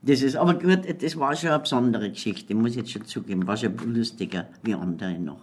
Das 0.03 0.20
ist, 0.20 0.35
aber 0.35 0.55
gut, 0.55 0.81
das 1.00 1.16
war 1.16 1.37
schon 1.37 1.50
eine 1.50 1.61
besondere 1.61 2.11
Geschichte, 2.11 2.53
muss 2.57 2.72
ich 2.72 2.79
jetzt 2.79 2.90
schon 2.90 3.07
zugeben. 3.07 3.46
War 3.46 3.57
schon 3.57 3.77
lustiger 3.94 4.48
wie 4.64 4.74
andere 4.74 5.12
noch. 5.12 5.38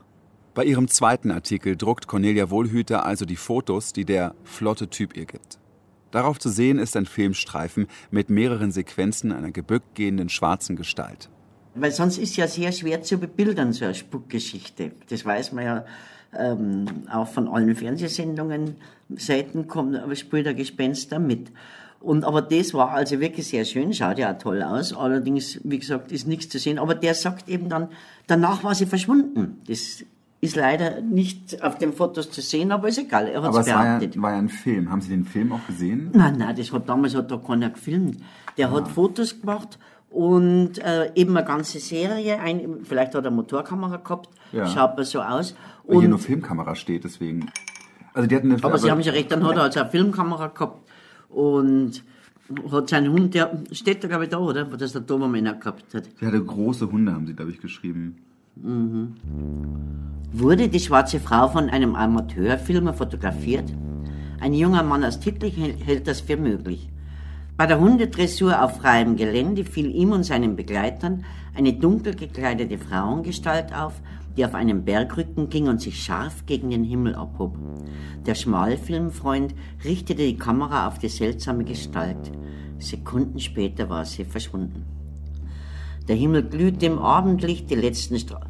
Bei 0.54 0.66
ihrem 0.66 0.90
zweiten 0.90 1.32
Artikel 1.32 1.78
druckt 1.78 2.08
Cornelia 2.08 2.50
Wohlhüter 2.50 3.06
also 3.06 3.24
die 3.24 3.38
Fotos, 3.38 3.94
die 3.94 4.04
der 4.04 4.36
flotte 4.44 4.90
Typ 4.90 5.16
ihr 5.16 5.26
gibt. 5.26 5.61
Darauf 6.12 6.40
zu 6.40 6.50
sehen 6.50 6.78
ist 6.78 6.96
ein 6.98 7.06
Filmstreifen 7.06 7.88
mit 8.12 8.30
mehreren 8.30 8.72
Sequenzen 8.72 9.32
einer 9.32 9.52
gebückt 9.52 9.96
gehenden 9.96 10.30
schwarzen 10.30 10.76
Gestalt. 10.76 11.30
Weil 11.74 11.92
sonst 11.92 12.18
ist 12.18 12.36
ja 12.36 12.48
sehr 12.48 12.72
schwer 12.72 13.02
zu 13.02 13.18
bebildern, 13.18 13.72
so 13.72 13.86
eine 13.86 13.96
Spukgeschichte. 13.96 14.92
Das 15.10 15.26
weiß 15.26 15.54
man 15.54 15.64
ja 15.64 15.86
ähm, 16.38 16.86
auch 17.10 17.28
von 17.28 17.48
allen 17.48 17.76
Fernsehsendungen. 17.76 18.76
Seiten 19.16 19.68
kommt, 19.68 19.98
spielt 20.18 20.46
der 20.46 20.54
Gespenster 20.54 21.20
mit. 21.20 21.52
Und, 22.02 22.26
aber 22.26 22.42
das 22.42 22.74
war 22.74 22.92
also 22.92 23.20
wirklich 23.20 23.48
sehr 23.48 23.64
schön, 23.64 23.94
schaut 23.94 24.18
ja 24.18 24.34
auch 24.34 24.38
toll 24.38 24.64
aus. 24.64 24.92
Allerdings, 24.94 25.60
wie 25.64 25.80
gesagt, 25.80 26.12
ist 26.12 26.28
nichts 26.28 26.50
zu 26.50 26.58
sehen. 26.58 26.80
Aber 26.80 26.96
der 26.96 27.14
sagt 27.14 27.48
eben 27.48 27.70
dann, 27.70 27.90
danach 28.28 28.64
war 28.64 28.74
sie 28.74 28.88
verschwunden. 28.88 29.62
Das 29.68 30.04
ist 30.42 30.56
leider 30.56 31.02
nicht 31.02 31.64
auf 31.64 31.78
den 31.78 31.94
Fotos 31.94 32.32
zu 32.32 32.42
sehen, 32.42 32.72
aber 32.72 32.90
ist 32.90 32.98
egal, 32.98 33.28
er 33.28 33.44
hat 33.44 33.56
es 33.56 33.66
behauptet. 33.66 34.16
War 34.16 34.16
ja, 34.16 34.22
war 34.22 34.32
ja 34.32 34.38
ein 34.40 34.50
Film. 34.50 34.90
Haben 34.90 35.02
Sie 35.02 35.10
den 35.10 35.24
Film 35.24 35.54
auch 35.54 35.66
gesehen? 35.68 36.10
Nein, 36.14 36.38
nein, 36.40 36.56
das 36.56 36.74
hat 36.74 36.90
damals 36.90 37.16
hat 37.16 37.30
da 37.30 37.38
keiner 37.38 37.70
gefilmt. 37.70 38.18
Der 38.58 38.70
ah. 38.70 38.72
hat 38.72 38.88
Fotos 38.88 39.40
gemacht 39.40 39.78
und 40.10 40.80
äh, 40.80 41.12
eben 41.14 41.38
eine 41.38 41.46
ganze 41.46 41.80
Serie, 41.80 42.40
ein, 42.40 42.80
vielleicht 42.84 43.14
hat 43.14 43.24
er 43.24 43.32
Motorkamera 43.32 43.98
gehabt, 43.98 44.30
ja. 44.52 44.66
schaut 44.66 44.98
man 44.98 45.06
so 45.06 45.22
aus. 45.22 45.56
Und 45.84 46.00
hier 46.00 46.10
nur 46.10 46.20
Filmkamera 46.20 46.76
steht, 46.76 47.04
deswegen. 47.04 47.52
Also 48.14 48.28
die 48.28 48.36
hatten 48.36 48.48
eine, 48.48 48.56
aber, 48.56 48.70
aber 48.70 48.78
Sie 48.80 48.90
haben 48.90 49.00
ja 49.02 49.14
recht, 49.14 49.32
dann 49.32 49.46
hat 49.46 49.56
er 49.56 49.64
also 49.64 49.80
eine 49.80 49.90
Filmkamera 49.90 50.48
gehabt 50.48 50.90
und 51.30 52.04
hat 52.72 52.90
seinen 52.90 53.12
Hund, 53.14 53.36
der 53.36 53.62
steht 53.72 54.04
da 54.04 54.08
glaube 54.08 54.24
ich 54.24 54.32
da, 54.32 54.40
oder? 54.40 54.72
Wo 54.72 54.76
das 54.76 54.92
der 54.92 55.02
Dobermänner 55.02 55.54
gehabt 55.54 55.94
hat. 55.94 56.10
Sie 56.20 56.26
hatte 56.26 56.44
große 56.44 56.92
Hunde, 56.92 57.14
haben 57.14 57.28
Sie, 57.28 57.34
glaube 57.34 57.52
ich, 57.52 57.62
geschrieben. 57.62 58.18
Mhm. 58.56 59.16
Wurde 60.34 60.70
die 60.70 60.80
schwarze 60.80 61.20
Frau 61.20 61.48
von 61.48 61.70
einem 61.70 61.96
Amateurfilmer 61.96 62.94
fotografiert? 62.94 63.66
Ein 64.40 64.54
junger 64.54 64.84
Mann 64.84 65.04
aus 65.04 65.20
Tittlich 65.20 65.56
hält 65.58 66.08
das 66.08 66.22
für 66.22 66.38
möglich. 66.38 66.90
Bei 67.58 67.68
der 67.68 67.80
Hundedressur 67.80 68.64
auf 68.64 68.78
freiem 68.78 69.18
Gelände 69.18 69.66
fiel 69.66 69.94
ihm 69.94 70.14
und 70.14 70.24
seinen 70.24 70.56
Begleitern 70.56 71.26
eine 71.54 71.74
dunkel 71.74 72.16
gekleidete 72.16 72.78
Frauengestalt 72.78 73.76
auf, 73.76 74.02
die 74.36 74.46
auf 74.46 74.56
einen 74.56 74.86
Bergrücken 74.86 75.50
ging 75.50 75.68
und 75.68 75.82
sich 75.82 76.02
scharf 76.02 76.46
gegen 76.46 76.70
den 76.70 76.84
Himmel 76.84 77.16
abhob. 77.16 77.58
Der 78.26 78.36
Schmalfilmfreund 78.36 79.54
richtete 79.84 80.24
die 80.24 80.38
Kamera 80.38 80.88
auf 80.88 80.98
die 80.98 81.10
seltsame 81.10 81.66
Gestalt. 81.66 82.32
Sekunden 82.80 83.40
später 83.40 83.90
war 83.90 84.06
sie 84.06 84.24
verschwunden. 84.24 85.01
Der 86.08 86.16
Himmel 86.16 86.44
glühte 86.44 86.86
im 86.86 87.00
Abendlicht, 87.00 87.70
die 87.70 87.76
letzten 87.76 88.20
Strahlen. 88.20 88.50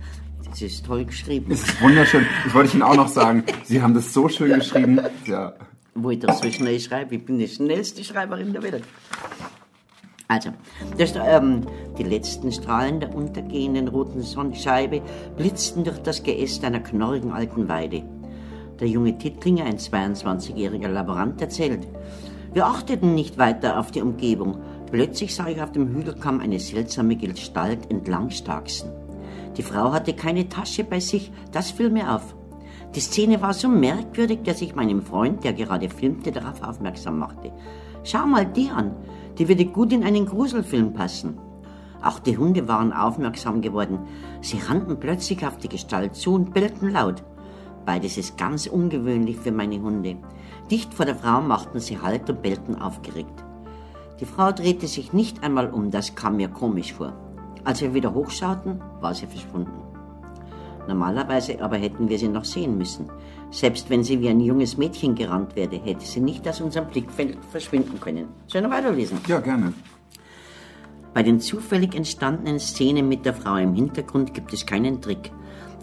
Das 0.50 0.62
ist 0.62 0.86
toll 0.86 1.06
geschrieben. 1.06 1.50
Das 1.50 1.62
ist 1.62 1.82
wunderschön. 1.82 2.26
Das 2.44 2.54
wollte 2.54 2.70
ich 2.70 2.74
Ihnen 2.74 2.84
auch 2.84 2.96
noch 2.96 3.08
sagen. 3.08 3.44
Sie 3.64 3.82
haben 3.82 3.94
das 3.94 4.14
so 4.14 4.28
schön 4.28 4.54
geschrieben. 4.54 5.00
Ja. 5.26 5.54
Wo 5.96 6.10
ich 6.10 6.20
das 6.20 6.40
so 6.40 6.52
schnell 6.52 6.80
schreibe. 6.80 7.16
Ich 7.16 7.26
bin 7.26 7.40
die 7.40 7.48
schnellste 7.48 8.04
Schreiberin 8.04 8.52
der 8.52 8.64
Welt. 8.64 8.84
Also, 10.28 10.52
das, 10.98 11.14
ähm, 11.16 11.66
die 11.98 12.04
letzten 12.04 12.52
Strahlen 12.54 13.02
der 13.02 13.14
untergehenden 13.14 13.90
roten 13.90 14.22
Sonnenscheibe 14.22 15.02
blitzten 15.36 15.84
durch 15.84 16.00
das 16.00 16.24
Geäst 16.24 16.64
einer 16.64 16.80
knorrigen 16.80 17.32
alten 17.32 17.68
Weide. 17.68 18.04
Der 18.80 18.88
junge 18.88 19.18
Tittlinger, 19.18 19.66
ein 19.66 19.78
22-jähriger 19.78 20.88
Laborant, 20.88 21.42
erzählt. 21.42 21.86
Wir 22.54 22.66
achteten 22.66 23.14
nicht 23.14 23.38
weiter 23.38 23.78
auf 23.78 23.92
die 23.92 24.02
Umgebung. 24.02 24.58
Plötzlich 24.92 25.34
sah 25.34 25.48
ich 25.48 25.62
auf 25.62 25.72
dem 25.72 25.88
Hügelkamm 25.96 26.42
eine 26.42 26.60
seltsame 26.60 27.16
Gestalt 27.16 27.90
entlang 27.90 28.30
starksen. 28.30 28.92
Die 29.56 29.64
Frau 29.64 29.94
hatte 29.94 30.14
keine 30.14 30.50
Tasche 30.50 30.84
bei 30.84 31.00
sich, 31.00 31.32
das 31.52 31.72
fiel 31.72 31.90
mir 31.90 32.14
auf. 32.14 32.36
Die 32.94 33.00
Szene 33.00 33.42
war 33.42 33.54
so 33.54 33.70
merkwürdig, 33.70 34.40
dass 34.44 34.62
ich 34.62 34.76
meinem 34.76 35.02
Freund, 35.02 35.46
der 35.46 35.54
gerade 35.54 35.90
filmte, 35.90 36.34
darauf 36.34 36.62
aufmerksam 36.62 37.20
machte. 37.20 37.54
Schau 38.04 38.26
mal 38.26 38.46
die 38.46 38.70
an, 38.70 38.92
die 39.38 39.48
würde 39.48 39.66
gut 39.66 39.94
in 39.94 40.04
einen 40.04 40.26
Gruselfilm 40.26 40.94
passen. 40.94 41.38
Auch 42.04 42.20
die 42.20 42.38
Hunde 42.38 42.68
waren 42.68 42.92
aufmerksam 42.92 43.62
geworden. 43.62 44.00
Sie 44.42 44.58
rannten 44.58 45.00
plötzlich 45.00 45.46
auf 45.46 45.58
die 45.58 45.70
Gestalt 45.70 46.16
zu 46.16 46.34
und 46.34 46.54
bellten 46.54 46.90
laut. 46.90 47.24
Beides 47.86 48.18
ist 48.18 48.38
ganz 48.38 48.68
ungewöhnlich 48.68 49.38
für 49.38 49.52
meine 49.52 49.82
Hunde. 49.82 50.18
Dicht 50.70 50.94
vor 50.94 51.06
der 51.06 51.16
Frau 51.16 51.42
machten 51.42 51.80
sie 51.80 52.00
Halt 52.02 52.30
und 52.30 52.42
bellten 52.42 52.76
aufgeregt. 52.76 53.44
Die 54.22 54.28
Frau 54.28 54.52
drehte 54.52 54.86
sich 54.86 55.14
nicht 55.14 55.44
einmal 55.44 55.72
um, 55.72 55.90
das 55.90 56.14
kam 56.14 56.38
mir 56.38 56.48
komisch 56.48 56.94
vor. 56.94 57.12
Als 57.64 57.82
wir 57.82 57.96
wieder 57.96 58.14
hochschauten, 58.14 58.80
war 59.00 59.16
sie 59.16 59.26
verschwunden. 59.26 59.82
Normalerweise 60.88 61.60
aber 61.60 61.78
hätten 61.78 62.08
wir 62.08 62.20
sie 62.20 62.28
noch 62.28 62.46
sehen 62.46 62.78
müssen. 62.78 63.10
Selbst 63.50 63.90
wenn 63.90 64.04
sie 64.04 64.22
wie 64.22 64.30
ein 64.30 64.40
junges 64.40 64.78
Mädchen 64.78 65.16
gerannt 65.16 65.56
wäre, 65.56 65.76
hätte 65.76 66.06
sie 66.06 66.20
nicht 66.20 66.48
aus 66.48 66.62
unserem 66.62 66.88
Blickfeld 66.88 67.44
verschwinden 67.46 68.00
können. 68.00 68.28
Soll 68.46 68.62
ich 68.62 68.68
noch 68.68 68.76
weiterlesen? 68.76 69.18
Ja, 69.28 69.40
gerne. 69.40 69.74
Bei 71.16 71.24
den 71.24 71.40
zufällig 71.40 71.96
entstandenen 71.96 72.60
Szenen 72.60 73.10
mit 73.10 73.26
der 73.26 73.34
Frau 73.34 73.56
im 73.56 73.74
Hintergrund 73.74 74.36
gibt 74.36 74.54
es 74.54 74.68
keinen 74.68 75.02
Trick. 75.02 75.32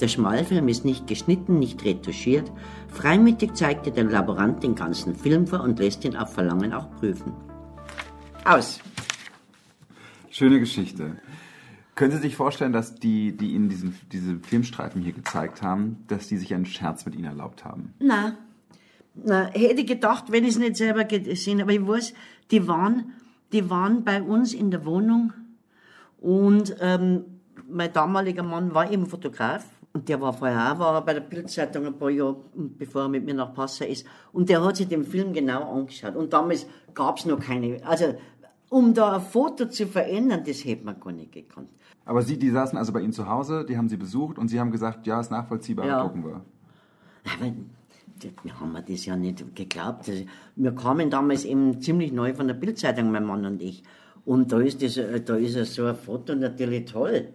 Der 0.01 0.07
Schmalfilm 0.07 0.69
ist 0.69 0.85
nicht 0.85 1.09
geschnitten, 1.09 1.59
nicht 1.59 1.85
retuschiert. 1.85 2.53
Freimütig 2.87 3.55
zeigte 3.55 3.91
der 3.91 4.05
Laborant 4.05 4.63
den 4.63 4.77
ganzen 4.77 5.17
Film 5.17 5.49
vor 5.49 5.61
und 5.61 5.81
lässt 5.81 6.05
ihn 6.05 6.17
auf 6.17 6.33
Verlangen 6.33 6.73
auch 6.73 6.89
prüfen. 7.01 7.33
Aus. 8.49 8.81
Schöne 10.31 10.59
Geschichte. 10.59 11.19
Können 11.95 12.13
Sie 12.13 12.19
sich 12.19 12.35
vorstellen, 12.35 12.73
dass 12.73 12.95
die, 12.95 13.37
die 13.37 13.53
Ihnen 13.53 13.69
diesen, 13.69 13.95
diese 14.11 14.39
Filmstreifen 14.39 15.03
hier 15.03 15.13
gezeigt 15.13 15.61
haben, 15.61 16.03
dass 16.09 16.29
die 16.29 16.39
sich 16.39 16.55
einen 16.55 16.65
Scherz 16.65 17.05
mit 17.05 17.15
Ihnen 17.15 17.27
erlaubt 17.27 17.67
haben? 17.67 17.93
Na, 17.99 18.39
na 19.15 19.49
hätte 19.49 19.83
ich 19.83 19.87
gedacht, 19.87 20.33
wenn 20.33 20.45
ich 20.45 20.51
es 20.51 20.59
nicht 20.59 20.77
selber 20.77 21.05
gesehen 21.05 21.61
aber 21.61 21.73
ich 21.73 21.87
weiß, 21.87 22.15
die 22.51 22.67
waren, 22.67 23.13
die 23.53 23.69
waren 23.69 24.03
bei 24.03 24.23
uns 24.23 24.55
in 24.55 24.71
der 24.71 24.87
Wohnung 24.87 25.35
und 26.19 26.75
ähm, 26.81 27.25
mein 27.69 27.93
damaliger 27.93 28.43
Mann 28.43 28.73
war 28.73 28.91
eben 28.91 29.05
Fotograf 29.05 29.67
und 29.93 30.09
der 30.09 30.21
war 30.21 30.33
vorher 30.33 30.73
auch 30.73 30.79
war 30.79 31.05
bei 31.05 31.15
der 31.15 31.21
Bildzeitung 31.21 31.87
ein 31.87 31.99
paar 31.99 32.11
Jahre, 32.11 32.37
bevor 32.55 33.03
er 33.03 33.09
mit 33.09 33.25
mir 33.25 33.35
nach 33.35 33.53
Passau 33.53 33.85
ist. 33.85 34.07
Und 34.33 34.49
der 34.49 34.63
hat 34.63 34.77
sich 34.77 34.87
den 34.87 35.05
Film 35.05 35.33
genau 35.33 35.73
angeschaut. 35.75 36.15
Und 36.15 36.33
damals 36.33 36.67
gab 36.95 37.19
es 37.19 37.27
noch 37.27 37.41
keine, 37.41 37.85
also 37.85 38.15
um 38.71 38.95
da 38.95 39.17
ein 39.17 39.21
Foto 39.23 39.67
zu 39.69 39.87
verändern, 39.87 40.43
das 40.47 40.65
hätte 40.65 40.85
man 40.85 40.99
gar 41.01 41.13
nicht 41.13 41.33
gekannt. 41.33 41.69
Aber 42.05 42.23
Sie, 42.23 42.39
die 42.39 42.51
saßen 42.51 42.79
also 42.79 42.93
bei 42.93 43.01
Ihnen 43.01 43.13
zu 43.13 43.29
Hause, 43.29 43.65
die 43.69 43.77
haben 43.77 43.89
Sie 43.89 43.97
besucht 43.97 44.39
und 44.39 44.49
Sie 44.49 44.59
haben 44.61 44.71
gesagt, 44.71 45.07
ja, 45.07 45.21
ist 45.21 45.31
nachvollziehbar, 45.31 45.87
Ja. 45.87 46.03
gucken 46.03 46.25
wir. 46.25 46.41
Aber 47.25 47.53
wir 48.43 48.61
haben 48.61 48.77
das 48.89 49.05
ja 49.07 49.17
nicht 49.17 49.55
geglaubt. 49.55 50.09
Das- 50.09 50.23
Wir 50.57 50.73
kamen 50.75 51.11
damals 51.11 51.45
eben 51.45 51.81
ziemlich 51.81 52.13
neu 52.13 52.35
von 52.35 52.47
der 52.49 52.55
Bildzeitung, 52.55 53.11
mein 53.11 53.25
Mann 53.25 53.45
und 53.45 53.63
ich. 53.63 53.83
Und 54.25 54.53
da 54.53 54.59
ist, 54.61 54.83
das, 54.83 54.97
äh, 54.97 55.21
da 55.21 55.37
ist 55.37 55.55
so 55.75 55.85
ein 55.87 55.95
Foto 55.97 56.35
natürlich 56.35 56.87
toll. 56.87 57.29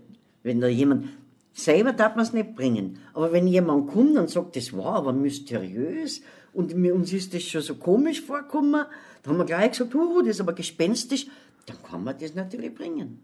Wenn 0.43 0.59
da 0.59 0.67
jemand, 0.67 1.05
selber 1.53 1.93
darf 1.93 2.15
man 2.15 2.23
es 2.25 2.33
nicht 2.33 2.55
bringen. 2.55 2.97
Aber 3.13 3.31
wenn 3.31 3.47
jemand 3.47 3.87
kommt 3.91 4.17
und 4.17 4.29
sagt, 4.29 4.55
das 4.55 4.73
war 4.75 4.95
aber 4.95 5.13
mysteriös 5.13 6.21
und 6.53 6.75
mir, 6.75 6.93
uns 6.93 7.11
ist 7.13 7.33
das 7.33 7.43
schon 7.43 7.61
so 7.61 7.75
komisch 7.75 8.21
vorgekommen, 8.21 8.85
dann 9.23 9.33
haben 9.33 9.37
wir 9.37 9.45
gleich 9.45 9.71
gesagt, 9.71 9.93
uh, 9.95 10.21
das 10.21 10.29
ist 10.29 10.41
aber 10.41 10.53
gespenstisch, 10.53 11.27
dann 11.65 11.77
kann 11.83 12.03
man 12.03 12.17
das 12.17 12.35
natürlich 12.35 12.73
bringen. 12.73 13.19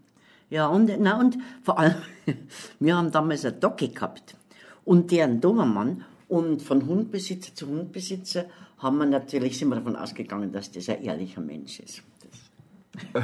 Ja, 0.50 0.68
und, 0.68 0.92
na, 1.00 1.20
und 1.20 1.38
vor 1.64 1.78
allem, 1.78 1.96
wir 2.80 2.98
haben 2.98 3.12
damals 3.12 3.46
eine 3.46 3.56
Docke 3.56 3.90
gehabt 3.90 4.36
und 4.84 5.12
deren 5.12 5.42
Dobermann 5.42 6.06
und 6.28 6.62
von 6.62 6.86
Hundbesitzer 6.88 7.54
zu 7.54 7.68
Hundbesitzer 7.68 8.46
haben 8.80 8.98
wir 8.98 9.06
natürlich, 9.06 9.58
sind 9.58 9.70
wir 9.70 9.76
davon 9.76 9.96
ausgegangen, 9.96 10.52
dass 10.52 10.72
das 10.72 10.90
ein 10.90 11.04
ehrlicher 11.04 11.42
Mensch 11.42 11.80
ist. 11.80 12.02
Das. 12.24 13.24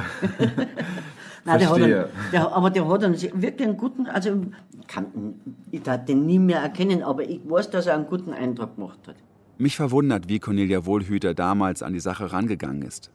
Nein, 1.44 1.58
der 1.60 1.72
einen, 1.72 2.04
der, 2.32 2.52
aber 2.52 2.70
der 2.70 2.88
hat 2.88 3.04
einen, 3.04 3.20
wirklich 3.20 3.68
einen 3.68 3.76
guten, 3.76 4.06
also 4.06 4.42
ich 4.80 4.86
kann, 4.86 5.40
ich 5.70 5.82
darf 5.82 6.04
den 6.04 6.26
nie 6.26 6.38
mehr 6.38 6.60
erkennen, 6.60 7.02
aber 7.02 7.22
ich 7.22 7.40
weiß, 7.48 7.70
dass 7.70 7.86
er 7.86 7.94
einen 7.94 8.06
guten 8.06 8.32
Eindruck 8.32 8.76
gemacht 8.76 8.98
hat. 9.06 9.16
Mich 9.58 9.76
verwundert, 9.76 10.28
wie 10.28 10.38
Cornelia 10.38 10.84
Wohlhüter 10.84 11.32
damals 11.32 11.82
an 11.82 11.94
die 11.94 12.00
Sache 12.00 12.30
rangegangen 12.30 12.82
ist. 12.82 13.10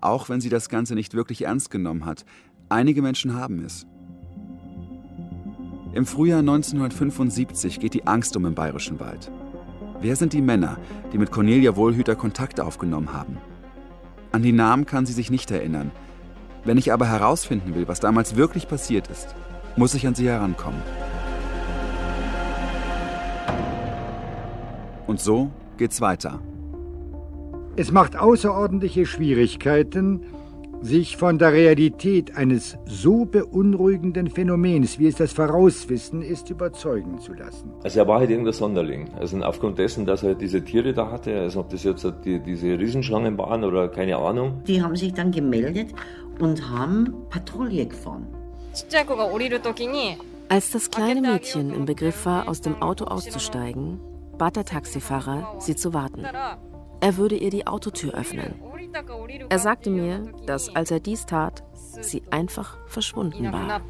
Auch 0.00 0.30
wenn 0.30 0.40
sie 0.40 0.48
das 0.48 0.70
Ganze 0.70 0.94
nicht 0.94 1.14
wirklich 1.14 1.42
ernst 1.42 1.70
genommen 1.70 2.06
hat, 2.06 2.24
einige 2.70 3.02
Menschen 3.02 3.34
haben 3.34 3.62
es. 3.64 3.86
Im 5.92 6.06
Frühjahr 6.06 6.38
1975 6.38 7.80
geht 7.80 7.92
die 7.92 8.06
Angst 8.06 8.34
um 8.34 8.46
im 8.46 8.54
Bayerischen 8.54 8.98
Wald. 8.98 9.30
Wer 10.00 10.16
sind 10.16 10.32
die 10.32 10.40
Männer, 10.40 10.78
die 11.12 11.18
mit 11.18 11.30
Cornelia 11.30 11.76
Wohlhüter 11.76 12.16
Kontakt 12.16 12.58
aufgenommen 12.58 13.12
haben? 13.12 13.36
An 14.32 14.42
die 14.42 14.52
Namen 14.52 14.86
kann 14.86 15.04
sie 15.04 15.12
sich 15.12 15.30
nicht 15.30 15.50
erinnern. 15.50 15.90
Wenn 16.64 16.78
ich 16.78 16.92
aber 16.92 17.06
herausfinden 17.06 17.74
will, 17.74 17.88
was 17.88 18.00
damals 18.00 18.36
wirklich 18.36 18.68
passiert 18.68 19.08
ist, 19.08 19.34
muss 19.76 19.92
ich 19.92 20.06
an 20.06 20.14
sie 20.14 20.28
herankommen. 20.28 20.80
Und 25.06 25.20
so 25.20 25.50
geht's 25.78 26.00
weiter. 26.00 26.40
Es 27.76 27.90
macht 27.90 28.16
außerordentliche 28.16 29.06
Schwierigkeiten, 29.06 30.26
sich 30.82 31.16
von 31.16 31.38
der 31.38 31.52
Realität 31.52 32.36
eines 32.36 32.76
so 32.86 33.24
beunruhigenden 33.24 34.28
Phänomens, 34.28 34.98
wie 34.98 35.06
es 35.06 35.14
das 35.14 35.32
Vorauswissen 35.32 36.22
ist, 36.22 36.50
überzeugen 36.50 37.20
zu 37.20 37.32
lassen. 37.32 37.70
Also 37.84 38.00
er 38.00 38.08
war 38.08 38.18
halt 38.18 38.30
irgendein 38.30 38.52
Sonderling. 38.52 39.08
Also 39.18 39.38
aufgrund 39.38 39.78
dessen, 39.78 40.04
dass 40.04 40.22
er 40.22 40.34
diese 40.34 40.62
Tiere 40.62 40.92
da 40.92 41.10
hatte, 41.10 41.38
also 41.38 41.60
ob 41.60 41.70
das 41.70 41.84
jetzt 41.84 42.06
die, 42.24 42.40
diese 42.40 42.78
Riesenschlangen 42.78 43.38
waren 43.38 43.64
oder 43.64 43.88
keine 43.88 44.16
Ahnung. 44.16 44.60
Die 44.66 44.82
haben 44.82 44.96
sich 44.96 45.14
dann 45.14 45.30
gemeldet 45.30 45.88
und 46.40 46.68
haben 46.68 47.14
Patrouille 47.30 47.86
gefahren. 47.86 48.26
Als 50.48 50.70
das 50.70 50.90
kleine 50.90 51.22
Mädchen 51.22 51.72
im 51.72 51.84
Begriff 51.84 52.26
war, 52.26 52.48
aus 52.48 52.60
dem 52.60 52.82
Auto 52.82 53.04
auszusteigen, 53.04 54.00
bat 54.42 54.56
der 54.56 54.64
Taxifahrer, 54.64 55.54
sie 55.60 55.76
zu 55.76 55.94
warten. 55.94 56.24
Er 57.00 57.16
würde 57.16 57.36
ihr 57.36 57.50
die 57.50 57.68
Autotür 57.68 58.12
öffnen. 58.12 58.56
Er 59.48 59.58
sagte 59.60 59.88
mir, 59.88 60.32
dass 60.46 60.74
als 60.74 60.90
er 60.90 60.98
dies 60.98 61.26
tat, 61.26 61.62
sie 61.76 62.24
einfach 62.32 62.76
verschwunden 62.88 63.52
war. 63.52 63.80